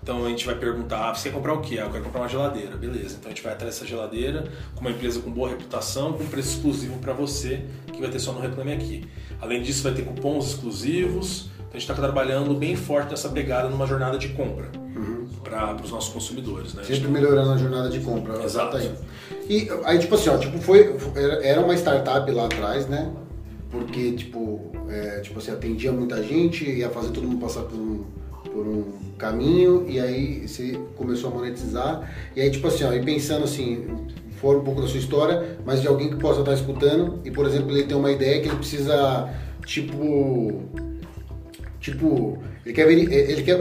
[0.02, 1.78] Então a gente vai perguntar, ah, você quer comprar o quê?
[1.78, 2.76] Ah, eu quero comprar uma geladeira.
[2.76, 6.24] Beleza, então a gente vai atrás dessa geladeira com uma empresa com boa reputação, com
[6.26, 9.04] preço exclusivo para você, que vai ter só no Reclame Aqui.
[9.40, 11.50] Além disso, vai ter cupons exclusivos.
[11.56, 14.70] Então a gente está trabalhando bem forte nessa pegada numa jornada de compra
[15.42, 16.74] para os nossos consumidores.
[16.74, 16.82] Né?
[16.84, 18.42] Sempre melhorando a jornada de compra.
[18.42, 18.72] Exato.
[18.72, 18.92] Tá aí.
[19.48, 20.96] E aí, tipo assim, ó, tipo, foi,
[21.42, 23.12] era uma startup lá atrás, né?
[23.70, 28.04] Porque, tipo, é, tipo assim, atendia muita gente, ia fazer todo mundo passar por um,
[28.44, 28.84] por um
[29.18, 32.14] caminho, e aí você começou a monetizar.
[32.34, 33.86] E aí, tipo assim, ó, e pensando assim,
[34.40, 37.46] fora um pouco da sua história, mas de alguém que possa estar escutando, e por
[37.46, 39.28] exemplo, ele tem uma ideia que ele precisa,
[39.64, 40.62] tipo,
[41.86, 43.12] Tipo, ele quer ver.
[43.12, 43.58] Ele quer,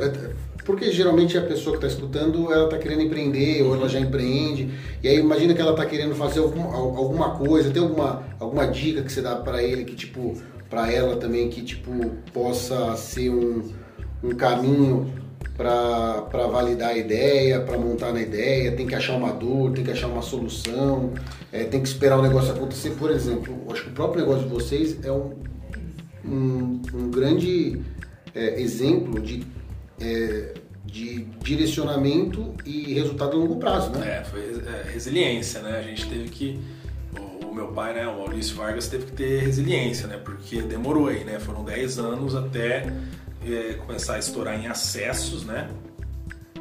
[0.66, 4.72] porque geralmente a pessoa que está escutando, ela está querendo empreender, ou ela já empreende.
[5.02, 9.04] E aí imagina que ela está querendo fazer alguma, alguma coisa, tem alguma, alguma dica
[9.04, 10.36] que você dá para ele, que tipo,
[10.68, 11.92] para ela também, que tipo,
[12.34, 13.62] possa ser um,
[14.24, 15.14] um caminho
[15.56, 19.92] para validar a ideia, para montar na ideia, tem que achar uma dor, tem que
[19.92, 21.14] achar uma solução,
[21.52, 22.90] é, tem que esperar o negócio acontecer.
[22.98, 25.32] Por exemplo, acho que o próprio negócio de vocês é um,
[26.26, 27.80] um, um grande
[28.34, 29.46] é, exemplo de,
[30.00, 30.54] é,
[30.86, 34.20] de direcionamento e resultado a longo prazo, né?
[34.20, 35.80] É, foi é, resiliência, né?
[35.80, 36.60] A gente teve que.
[37.44, 40.18] O, meu pai, né, o Maurício Vargas, teve que ter resiliência, né?
[40.18, 41.40] Porque demorou aí, né?
[41.40, 42.92] Foram 10 anos até
[43.46, 45.70] é, começar a estourar em acessos, né?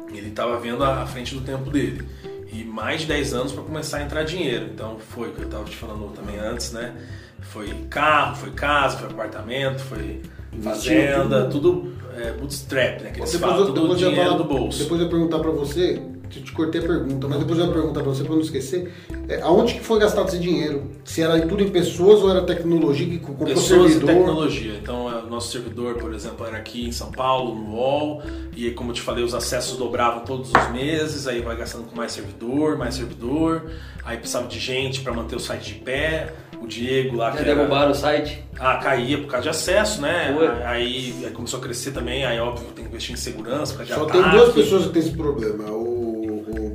[0.09, 2.07] Ele estava vendo a frente do tempo dele.
[2.51, 4.69] E mais de 10 anos para começar a entrar dinheiro.
[4.73, 6.95] Então foi o que eu estava te falando também antes, né?
[7.41, 10.21] Foi carro, foi casa, foi apartamento, foi
[10.61, 13.11] fazenda, tudo é, bootstrap, né?
[13.11, 14.79] Que eles Depois falam, eu, tudo depois eu dinheiro falar- do bolso.
[14.83, 18.01] Depois eu perguntar pra você, eu te cortei a pergunta, mas depois eu ia perguntar
[18.01, 18.91] pra você pra não esquecer,
[19.27, 20.83] é, aonde que foi gastado esse dinheiro?
[21.03, 24.15] Se era tudo em pessoas ou era tecnologia que comprou Pessoas e servidor?
[24.15, 24.73] tecnologia.
[24.81, 28.21] Então, é, o nosso servidor, por exemplo, era aqui em São Paulo, no UOL,
[28.55, 31.95] e como eu te falei, os acessos dobravam todos os meses, aí vai gastando com
[31.95, 33.63] mais servidor, mais servidor,
[34.03, 37.43] aí precisava de gente para manter o site de pé, o Diego lá Já que
[37.43, 37.55] era...
[37.55, 38.43] derrubaram o site?
[38.57, 40.33] Ah, caía por causa de acesso, né?
[40.65, 43.93] Aí, aí começou a crescer também, aí óbvio tem que investir em segurança, por causa
[43.93, 44.23] de Só ataque.
[44.23, 46.04] tem duas pessoas que têm esse problema, o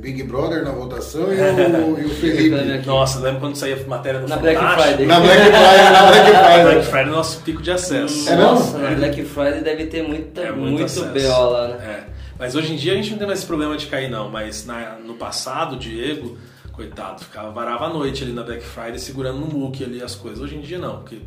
[0.01, 2.85] Big Brother na votação e o, e o Felipe.
[2.87, 4.59] Nossa, lembra quando saía matéria no Na Black?
[4.59, 5.05] Friday.
[5.05, 6.83] Na Black Friday, na Black Black Friday.
[6.83, 8.29] Friday é nosso pico de acesso.
[8.29, 8.35] É?
[8.35, 11.01] Nossa, na Black Friday deve ter muita, É, muito muito.
[11.05, 11.75] BO lá, né?
[11.85, 12.03] É.
[12.39, 14.29] Mas hoje em dia a gente não tem mais esse problema de cair, não.
[14.29, 16.37] Mas na- no passado, o Diego,
[16.73, 20.41] coitado, ficava varava a noite ali na Black Friday segurando no muque ali as coisas.
[20.41, 21.19] Hoje em dia não, porque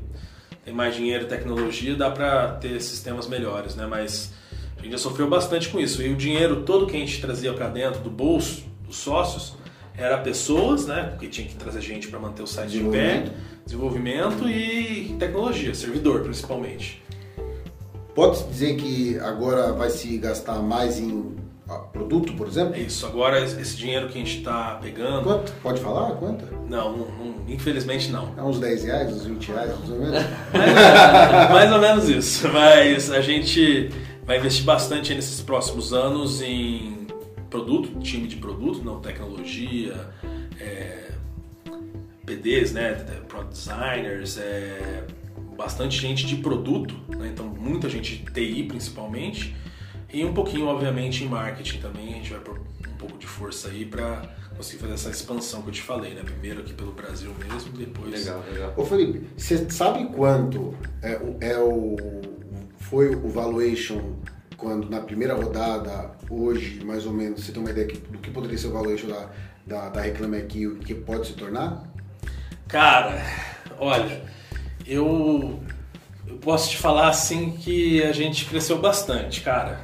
[0.64, 3.87] tem mais dinheiro e tecnologia, dá pra ter sistemas melhores, né?
[3.89, 4.33] Mas
[4.85, 6.03] a gente já sofreu bastante com isso.
[6.03, 9.55] E o dinheiro todo que a gente trazia pra dentro do bolso dos sócios
[9.97, 11.05] era pessoas, né?
[11.05, 13.24] Porque tinha que trazer gente para manter o site de pé,
[13.64, 17.03] desenvolvimento e tecnologia, servidor principalmente.
[18.14, 21.35] Pode dizer que agora vai se gastar mais em
[21.66, 22.74] ah, produto, por exemplo?
[22.74, 23.07] É isso.
[23.07, 25.22] Agora esse dinheiro que a gente está pegando.
[25.22, 25.53] Quanto?
[25.62, 26.11] Pode falar?
[26.16, 26.45] Quanto?
[26.68, 28.35] Não, não, não, infelizmente não.
[28.37, 30.24] É uns 10 reais, uns 20 reais, mais ou menos?
[31.51, 32.49] mais ou menos isso.
[32.51, 33.91] Mas a gente
[34.25, 37.07] vai investir bastante nesses próximos anos em
[37.51, 40.11] produto, time de produto, não tecnologia,
[40.59, 41.11] é,
[42.25, 42.95] PDs, né,
[43.29, 45.05] product designers, é,
[45.57, 49.55] bastante gente de produto, né, então muita gente de TI principalmente,
[50.12, 52.14] e um pouquinho, obviamente, em marketing também.
[52.14, 54.22] A gente vai pôr um pouco de força aí para
[54.57, 56.22] conseguir fazer essa expansão que eu te falei, né?
[56.25, 58.12] Primeiro aqui pelo Brasil mesmo, depois.
[58.12, 58.72] Legal, legal.
[58.77, 60.72] Ô Felipe, você sabe quanto
[61.03, 61.97] é, é o,
[62.89, 64.16] foi o valuation
[64.57, 68.57] quando na primeira rodada, hoje, mais ou menos, você tem uma ideia do que poderia
[68.57, 69.28] ser o valuation da,
[69.66, 71.85] da, da Reclame Aqui, o que pode se tornar?
[72.68, 73.22] Cara,
[73.78, 74.22] olha,
[74.87, 75.61] eu,
[76.26, 79.80] eu posso te falar assim que a gente cresceu bastante, cara.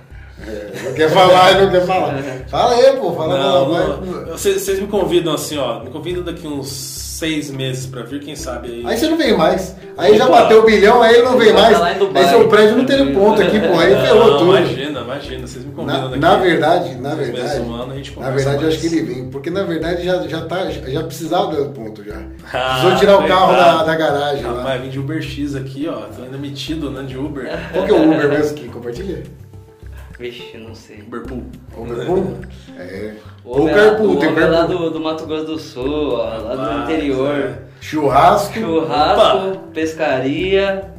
[0.47, 2.23] É, não quer falar, não quer falar.
[2.49, 4.27] Fala aí, pô, fala não, não.
[4.29, 8.35] Vocês, vocês me convidam assim, ó, me convidam daqui uns seis meses pra vir, quem
[8.35, 8.83] sabe aí.
[8.87, 9.77] Aí você não vem mais.
[9.99, 10.19] Aí Opa.
[10.19, 11.79] já bateu o bilhão, aí ele não vem mais.
[11.79, 13.79] Aí seu prédio não tem ponto aqui, pô.
[13.79, 14.57] Aí ferrou tudo.
[14.57, 16.19] Imagina, imagina, vocês me convidam na, daqui.
[16.19, 17.61] Na verdade, na verdade.
[17.61, 18.63] Um ano, a gente na verdade, mais.
[18.63, 19.31] eu acho que ele vem.
[19.31, 22.17] Porque na verdade já, já, tá, já precisava do ponto já.
[22.53, 24.43] Ah, Precisou tirar o carro da, da garagem.
[24.43, 24.77] Rapaz, lá.
[24.79, 26.01] vim de Uber X aqui, ó.
[26.07, 27.49] Tô ainda metido, né, de Uber.
[27.73, 29.23] Qual que é o Uber mesmo que compartilha?
[30.21, 31.01] Vixe, não sei.
[31.01, 31.45] Uberpool.
[31.75, 32.37] Uberpool?
[32.77, 33.15] É.
[33.43, 37.35] Ou Carpool, tem lá do, do Mato Grosso do Sul, ó, lá do interior.
[37.35, 37.59] É.
[37.81, 38.53] Churrasco.
[38.53, 39.61] Churrasco, Opa.
[39.73, 40.93] pescaria.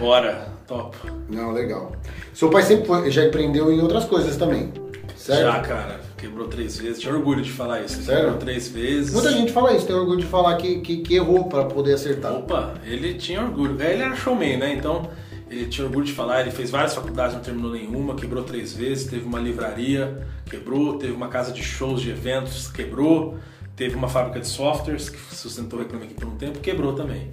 [0.00, 0.96] Bora, top.
[1.28, 1.92] Não, legal.
[2.32, 4.72] Seu pai sempre já empreendeu em outras coisas também,
[5.14, 5.42] certo?
[5.42, 6.00] Já, cara.
[6.16, 6.98] Quebrou três vezes.
[6.98, 8.00] Tinha orgulho de falar isso.
[8.02, 8.22] Sério?
[8.22, 9.12] Quebrou três vezes.
[9.12, 12.32] Muita gente fala isso, tem orgulho de falar que, que, que errou para poder acertar.
[12.32, 13.76] Opa, ele tinha orgulho.
[13.82, 14.72] Ele era showman, né?
[14.72, 15.10] Então
[15.48, 19.08] ele tinha orgulho de falar, ele fez várias faculdades, não terminou nenhuma, quebrou três vezes,
[19.08, 23.38] teve uma livraria, quebrou, teve uma casa de shows, de eventos, quebrou,
[23.76, 27.30] teve uma fábrica de softwares que sustentou o Reclame Aqui por um tempo, quebrou também.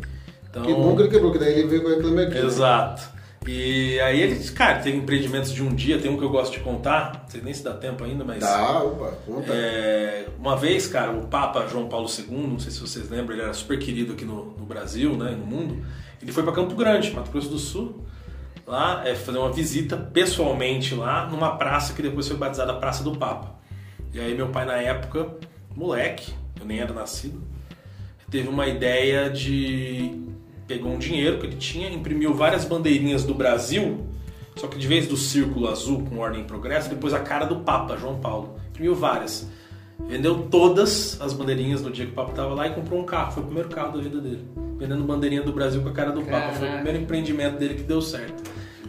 [0.49, 2.35] Então, que bom que ele quebrou, que daí ele veio com o Reclame Aqui.
[2.35, 2.45] Né?
[2.45, 3.13] Exato.
[3.47, 6.59] E aí ele, cara, teve empreendimentos de um dia, tem um que eu gosto de
[6.59, 8.39] contar, não sei nem se dá tempo ainda, mas.
[8.39, 9.51] Dá, opa, conta.
[9.51, 13.43] É, uma vez, cara, o Papa João Paulo II, não sei se vocês lembram, ele
[13.43, 15.83] era super querido aqui no, no Brasil, né, no mundo.
[16.23, 18.05] Ele foi para Campo Grande, Mato Grosso do Sul,
[18.65, 23.11] lá, é, fazer uma visita pessoalmente lá, numa praça que depois foi batizada Praça do
[23.11, 23.59] Papa.
[24.13, 25.35] E aí meu pai na época,
[25.75, 27.43] moleque, eu nem era nascido,
[28.31, 30.17] teve uma ideia de
[30.65, 34.07] pegou um dinheiro que ele tinha, imprimiu várias bandeirinhas do Brasil,
[34.55, 37.57] só que de vez do círculo azul com ordem e progresso, depois a cara do
[37.57, 38.55] Papa João Paulo.
[38.69, 39.45] Imprimiu várias.
[40.07, 43.31] Vendeu todas as bandeirinhas no dia que o Papa estava lá e comprou um carro.
[43.31, 44.45] Foi o primeiro carro da vida dele.
[44.77, 46.47] Vendendo bandeirinha do Brasil com a cara do Caraca.
[46.47, 46.59] Papa.
[46.59, 48.43] Foi o primeiro empreendimento dele que deu certo.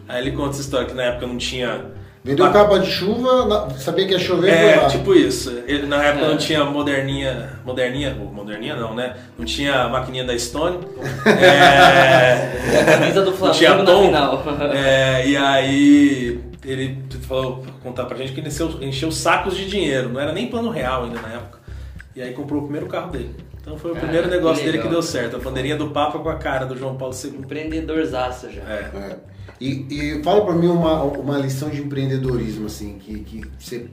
[0.09, 1.93] Aí ele conta essa história que na época não tinha
[2.25, 4.51] Vendeu capa de chuva, sabia que ia chover.
[4.51, 5.51] É, tipo isso.
[5.67, 6.29] Ele, na época é.
[6.31, 7.61] não tinha moderninha.
[7.67, 8.15] Moderninha?
[8.15, 9.15] Moderninha não, né?
[9.39, 10.79] Não tinha maquininha da Stone.
[11.27, 14.73] É, camisa do Flamengo tinha tom, na final.
[14.73, 20.09] É, e aí ele falou contar pra gente que ele encheu, encheu sacos de dinheiro.
[20.09, 21.59] Não era nem plano real ainda na época.
[22.15, 23.35] E aí comprou o primeiro carro dele.
[23.61, 25.37] Então foi o primeiro negócio que dele que deu certo.
[25.37, 27.39] A bandeirinha do Papa com a cara do João Paulo II.
[27.39, 28.63] Empreendedorzaço já.
[28.63, 28.91] É.
[28.95, 29.17] é.
[29.61, 29.87] E,
[30.19, 33.89] e fala para mim uma, uma lição de empreendedorismo, assim, que, que você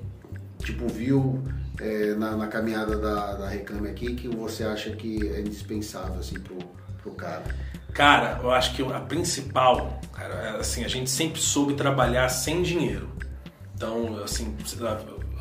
[0.60, 1.42] tipo, viu
[1.80, 6.40] é, na, na, caminhada da, da Reclame aqui, que você acha que é indispensável, assim,
[6.40, 6.58] pro,
[7.02, 7.44] pro cara?
[7.94, 12.62] Cara, eu acho que a principal, cara, é, assim, a gente sempre soube trabalhar sem
[12.62, 13.10] dinheiro.
[13.76, 14.56] Então, assim,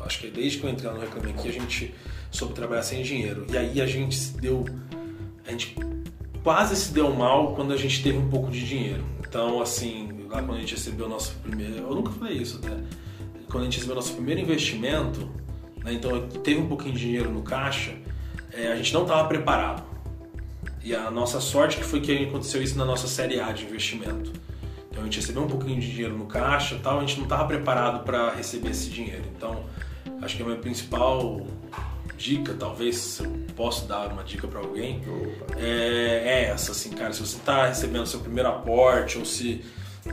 [0.01, 1.93] acho que desde que eu entrei no Reclame aqui, a gente
[2.31, 3.45] soube trabalhar sem dinheiro.
[3.51, 4.65] E aí a gente se deu.
[5.47, 5.75] A gente
[6.43, 9.05] quase se deu mal quando a gente teve um pouco de dinheiro.
[9.19, 11.77] Então, assim, lá quando a gente recebeu o nosso primeiro.
[11.77, 12.75] Eu nunca falei isso até.
[13.49, 15.29] Quando a gente recebeu o nosso primeiro investimento,
[15.83, 17.93] né, então teve um pouquinho de dinheiro no caixa,
[18.51, 19.90] é, a gente não estava preparado.
[20.83, 24.31] E a nossa sorte que foi que aconteceu isso na nossa série A de investimento.
[24.89, 27.45] Então a gente recebeu um pouquinho de dinheiro no caixa tal, a gente não estava
[27.45, 29.23] preparado para receber esse dinheiro.
[29.35, 29.63] Então,
[30.21, 31.45] acho que a minha principal
[32.17, 35.01] dica, talvez, se eu posso dar uma dica para alguém,
[35.57, 39.63] é, é, essa, assim, cara, se você está recebendo seu primeiro aporte ou se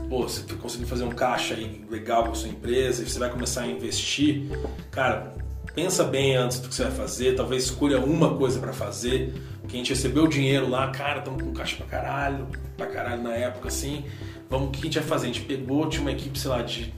[0.09, 3.31] pô, você conseguir fazer um caixa aí legal com a sua empresa e você vai
[3.31, 4.45] começar a investir,
[4.91, 5.35] cara,
[5.75, 9.35] pensa bem antes do que você vai fazer, talvez escolha uma coisa para fazer,
[9.69, 13.23] que a gente recebeu o dinheiro lá, cara, estamos com caixa pra caralho, pra caralho
[13.23, 14.05] na época assim,
[14.49, 15.27] vamos, o que a gente vai fazer?
[15.27, 16.93] A gente pegou, tinha uma equipe, sei lá, de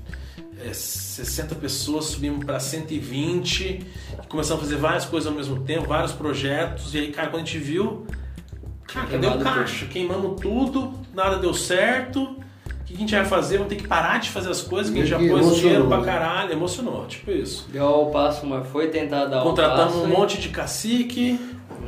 [0.65, 3.85] é, 60 pessoas, subimos para 120,
[4.29, 7.45] começamos a fazer várias coisas ao mesmo tempo, vários projetos, e aí, cara, quando a
[7.45, 8.07] gente viu,
[8.87, 9.87] cara, cadê o caixa?
[9.87, 12.23] Queimamos tudo, nada deu certo.
[12.23, 13.59] O que a gente vai fazer?
[13.59, 16.01] Vamos ter que parar de fazer as coisas que a gente já pôs dinheiro pra
[16.01, 16.51] caralho.
[16.51, 17.69] Emocionou, tipo isso.
[17.73, 21.39] Deu o passo, mas foi tentar dar Contratamos um um monte de cacique.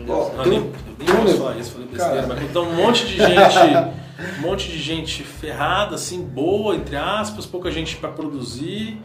[0.08, 2.10] Ó, Não, tem- nem, um falar isso, falei Cara.
[2.14, 3.58] besteira, mas então um monte de gente,
[4.38, 8.98] um monte de gente ferrada, assim, boa, entre aspas, pouca gente para produzir.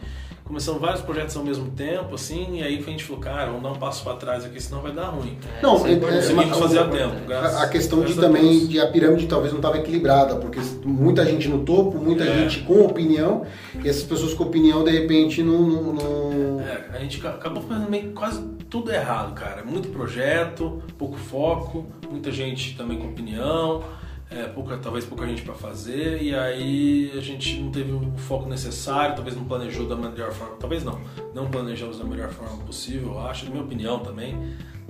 [0.44, 3.68] Começamos vários projetos ao mesmo tempo, assim, e aí a gente falou, cara, vamos dar
[3.72, 5.36] um passo para trás aqui, senão vai dar ruim.
[5.62, 6.16] Não, isso é- importante.
[6.16, 7.14] é- Conseguimos mas- fazer a o- tempo.
[7.28, 11.22] graças- A questão de a também de a pirâmide talvez não estava equilibrada, porque muita
[11.26, 12.34] gente no topo, muita É.
[12.38, 13.44] gente com opinião,
[13.84, 15.60] e essas pessoas com opinião de repente não.
[15.60, 19.64] não, não- É, a gente ca- acabou fazendo meio quase tudo errado, cara.
[19.64, 23.82] Muito projeto, pouco foco, muita gente também com opinião,
[24.30, 28.48] é, pouca, talvez pouca gente para fazer, e aí a gente não teve o foco
[28.48, 31.00] necessário, talvez não planejou da melhor forma, talvez não,
[31.34, 34.36] não planejamos da melhor forma possível, eu acho, na minha opinião também.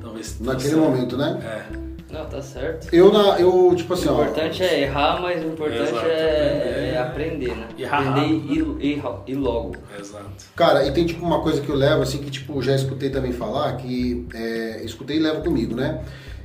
[0.00, 1.40] Talvez naquele momento, né?
[1.42, 2.88] É, Não, tá certo.
[2.92, 4.22] Eu, na, eu tipo assim, O ó.
[4.22, 6.88] importante é errar, mas o importante Exato, é, aprender.
[6.94, 7.68] é aprender, né?
[7.76, 8.34] E errar aprender
[8.80, 9.76] e, e, e logo.
[9.98, 10.26] exato.
[10.56, 13.32] Cara, e tem tipo uma coisa que eu levo, assim, que tipo, já escutei também
[13.32, 16.02] falar, que é, escutei e levo comigo, né?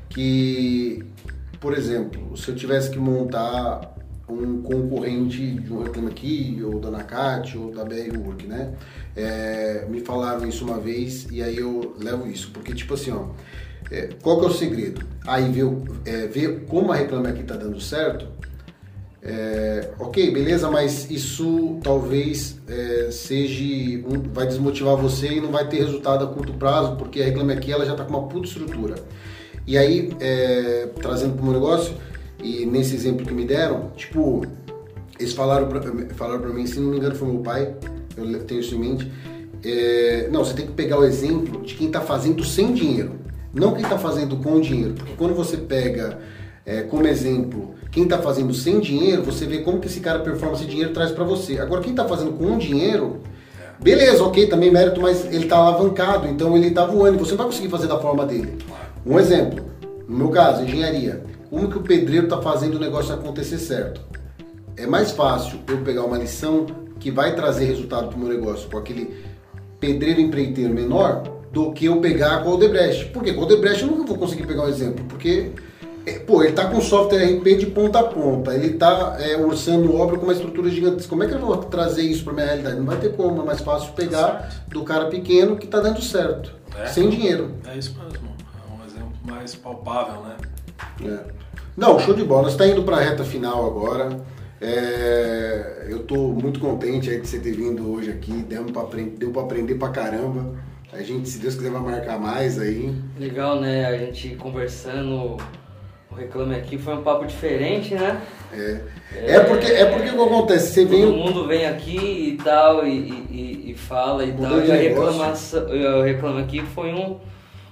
[0.10, 1.04] Que,
[1.60, 3.94] por exemplo, se eu tivesse que montar
[4.30, 8.74] um concorrente de um Reclame Aqui, ou da Nakate, ou da BR Work, né?
[9.16, 13.26] É, me falaram isso uma vez e aí eu levo isso, porque tipo assim, ó,
[13.92, 15.06] é, qual que é o segredo?
[15.26, 15.66] Aí ver,
[16.06, 18.28] é, ver como a Reclame Aqui tá dando certo,
[19.22, 25.68] é, ok, beleza, mas isso talvez é, seja um- vai desmotivar você e não vai
[25.68, 28.48] ter resultado a curto prazo, porque a Reclame Aqui ela já está com uma puta
[28.48, 28.96] estrutura.
[29.66, 31.94] E aí, é, trazendo para o meu negócio,
[32.44, 34.46] e nesse exemplo que me deram, tipo,
[35.18, 35.82] eles falaram pra,
[36.16, 37.74] falaram pra mim, se não me engano foi meu pai,
[38.18, 39.10] eu tenho isso em mente,
[39.64, 43.14] é, não, você tem que pegar o exemplo de quem está fazendo sem dinheiro,
[43.54, 46.18] não quem está fazendo com dinheiro, porque quando você pega
[46.66, 50.56] é, como exemplo quem está fazendo sem dinheiro, você vê como que esse cara performa
[50.56, 51.60] esse dinheiro traz para você.
[51.60, 53.22] Agora quem está fazendo com dinheiro,
[53.80, 57.38] beleza, ok, também mérito, mas ele está alavancado, então ele está voando, e você não
[57.38, 58.58] vai conseguir fazer da forma dele.
[59.06, 59.64] Um exemplo,
[60.08, 61.24] no meu caso, engenharia.
[61.52, 64.02] Como que o pedreiro está fazendo o negócio acontecer certo?
[64.76, 66.66] É mais fácil eu pegar uma lição
[67.00, 69.14] que vai trazer resultado para o meu negócio com aquele
[69.80, 71.22] pedreiro empreiteiro menor
[71.54, 73.06] do que eu pegar com o Odebrecht.
[73.06, 73.32] Por quê?
[73.32, 75.52] Com o Odebrecht eu nunca vou conseguir pegar um exemplo, porque
[76.06, 79.96] é, pô, ele tá com software RP de ponta a ponta, ele tá é, orçando
[79.96, 81.08] obra com uma estrutura gigantesca.
[81.10, 82.78] Como é que eu vou trazer isso para minha realidade?
[82.78, 86.52] Não vai ter como, é mais fácil pegar do cara pequeno que tá dando certo,
[86.76, 86.88] É.
[86.88, 87.52] sem dinheiro.
[87.68, 90.36] É isso mesmo, é um exemplo mais palpável, né?
[91.06, 91.20] É.
[91.78, 92.44] Não, show de bola.
[92.50, 94.10] Você está indo para a reta final agora.
[94.62, 98.32] É, eu estou muito contente de você ter vindo hoje aqui.
[98.32, 100.54] Deu para aprender, deu pra aprender pra caramba.
[100.94, 102.94] A gente, se Deus quiser, vai marcar mais aí.
[103.20, 103.86] Legal, né?
[103.88, 105.38] A gente conversando,
[106.12, 108.22] o Reclame Aqui foi um papo diferente, né?
[108.54, 108.82] É,
[109.16, 110.68] é porque é porque o que acontece?
[110.74, 111.06] Você Todo vem.
[111.08, 112.92] mundo vem aqui e tal, e,
[113.32, 114.66] e- e fala e Mudou tal.
[114.66, 117.18] E a reclamação, o Reclame Aqui foi um,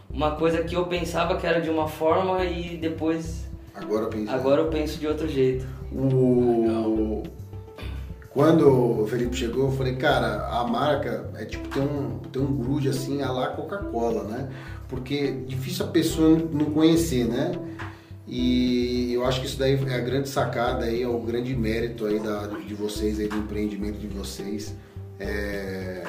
[0.09, 4.32] uma coisa que eu pensava que era de uma forma e depois, Agora eu penso.
[4.32, 5.67] agora eu penso de outro jeito.
[5.93, 7.22] O...
[8.34, 12.55] Quando o Felipe chegou, eu falei, cara, a marca é tipo tem um, tem um
[12.55, 14.49] grude assim, a lá Coca-Cola, né?
[14.88, 17.51] Porque difícil a pessoa não conhecer, né?
[18.25, 22.05] E eu acho que isso daí é a grande sacada aí, é o grande mérito
[22.05, 24.73] aí da, de vocês, aí, do empreendimento de vocês.
[25.19, 26.03] É,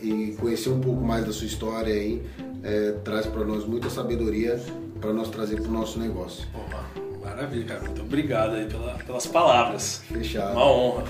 [0.00, 2.22] e, e conhecer um pouco mais da sua história aí
[2.62, 4.58] é, traz para nós muita sabedoria
[5.00, 6.46] para nós trazer para o nosso negócio.
[6.54, 6.84] Opa,
[7.24, 7.80] maravilha, cara.
[7.80, 10.02] Muito obrigado aí pela- pelas palavras.
[10.08, 10.52] Fechado.
[10.52, 11.04] Uma honra.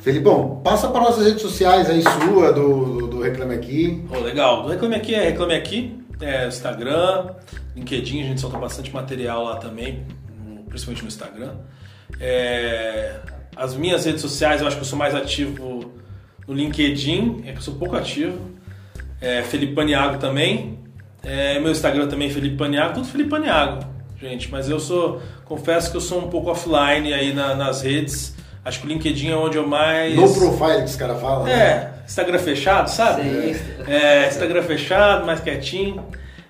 [0.00, 4.04] Felipão, passa para nossas redes sociais aí sua, do, do, Reclame Aqui.
[4.08, 4.62] Pô, legal.
[4.62, 7.30] Do Reclame Aqui é Reclame Aqui, é Instagram,
[7.76, 10.04] LinkedIn, a gente solta bastante material lá também,
[10.68, 11.52] principalmente no Instagram.
[12.20, 13.16] É,
[13.56, 15.92] as minhas redes sociais, eu acho que eu sou mais ativo
[16.46, 18.38] no LinkedIn, é que eu sou pouco ativo.
[19.20, 20.78] É, Felipe Paniago também.
[21.22, 23.84] É, meu Instagram também, Felipe Paniago, tudo Felipe Paniago,
[24.22, 24.50] gente.
[24.50, 28.34] Mas eu sou, confesso que eu sou um pouco offline aí na- nas redes.
[28.64, 30.14] Acho que o LinkedIn é onde eu mais.
[30.14, 31.44] No profile que os caras falam.
[31.44, 31.52] né?
[31.52, 33.22] É, Instagram fechado, sabe?
[33.50, 33.90] Insta.
[33.90, 36.04] É, Instagram fechado, mais quietinho.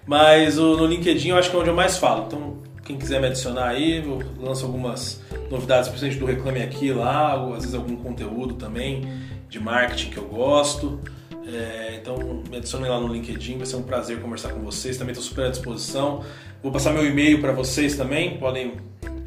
[0.07, 2.25] Mas o, no LinkedIn eu acho que é onde eu mais falo.
[2.27, 5.21] Então, quem quiser me adicionar aí, eu lanço algumas
[5.51, 9.09] novidades, principalmente do Reclame Aqui lá, ou às vezes algum conteúdo também
[9.49, 10.99] de marketing que eu gosto.
[11.47, 12.17] É, então,
[12.51, 14.97] me adicionem lá no LinkedIn, vai ser um prazer conversar com vocês.
[14.99, 16.23] Também estou super à disposição.
[16.63, 18.75] Vou passar meu e-mail para vocês também, podem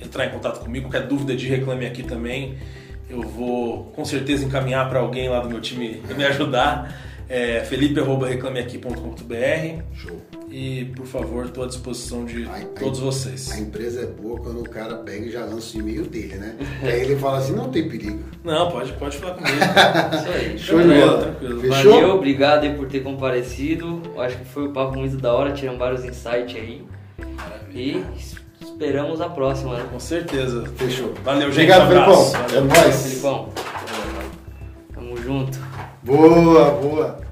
[0.03, 0.89] entrar em contato comigo.
[0.89, 2.55] Qualquer dúvida de Reclame Aqui também,
[3.09, 7.03] eu vou com certeza encaminhar para alguém lá do meu time me ajudar.
[7.27, 10.21] É felipe.reclameaqui.com.br Show.
[10.47, 12.65] e, por favor, estou à disposição de ai.
[12.79, 13.51] todos vocês.
[13.51, 16.55] A empresa é boa quando o cara pega e já lança o e-mail dele, né?
[16.83, 18.19] Aí ele fala assim, não tem perigo.
[18.43, 19.57] Não, pode, pode falar comigo.
[19.57, 20.59] Isso aí.
[20.59, 21.21] Show de Tranquilo, bola.
[21.23, 21.61] tranquilo.
[21.61, 21.93] Fechou?
[21.93, 24.03] Valeu, obrigado aí por ter comparecido.
[24.13, 26.83] Eu acho que foi um papo muito da hora, tiramos vários insights aí.
[27.73, 29.85] E es- esperamos a próxima, né?
[29.91, 30.65] Com certeza.
[30.77, 31.13] Fechou.
[31.23, 31.71] Valeu, gente.
[31.71, 31.87] Obrigado, um.
[31.87, 32.31] Felipão.
[32.31, 32.57] Valeu.
[32.57, 33.03] É nóis.
[33.03, 33.49] Felipão,
[34.93, 35.57] tamo junto.
[36.03, 37.24] Boa, boa.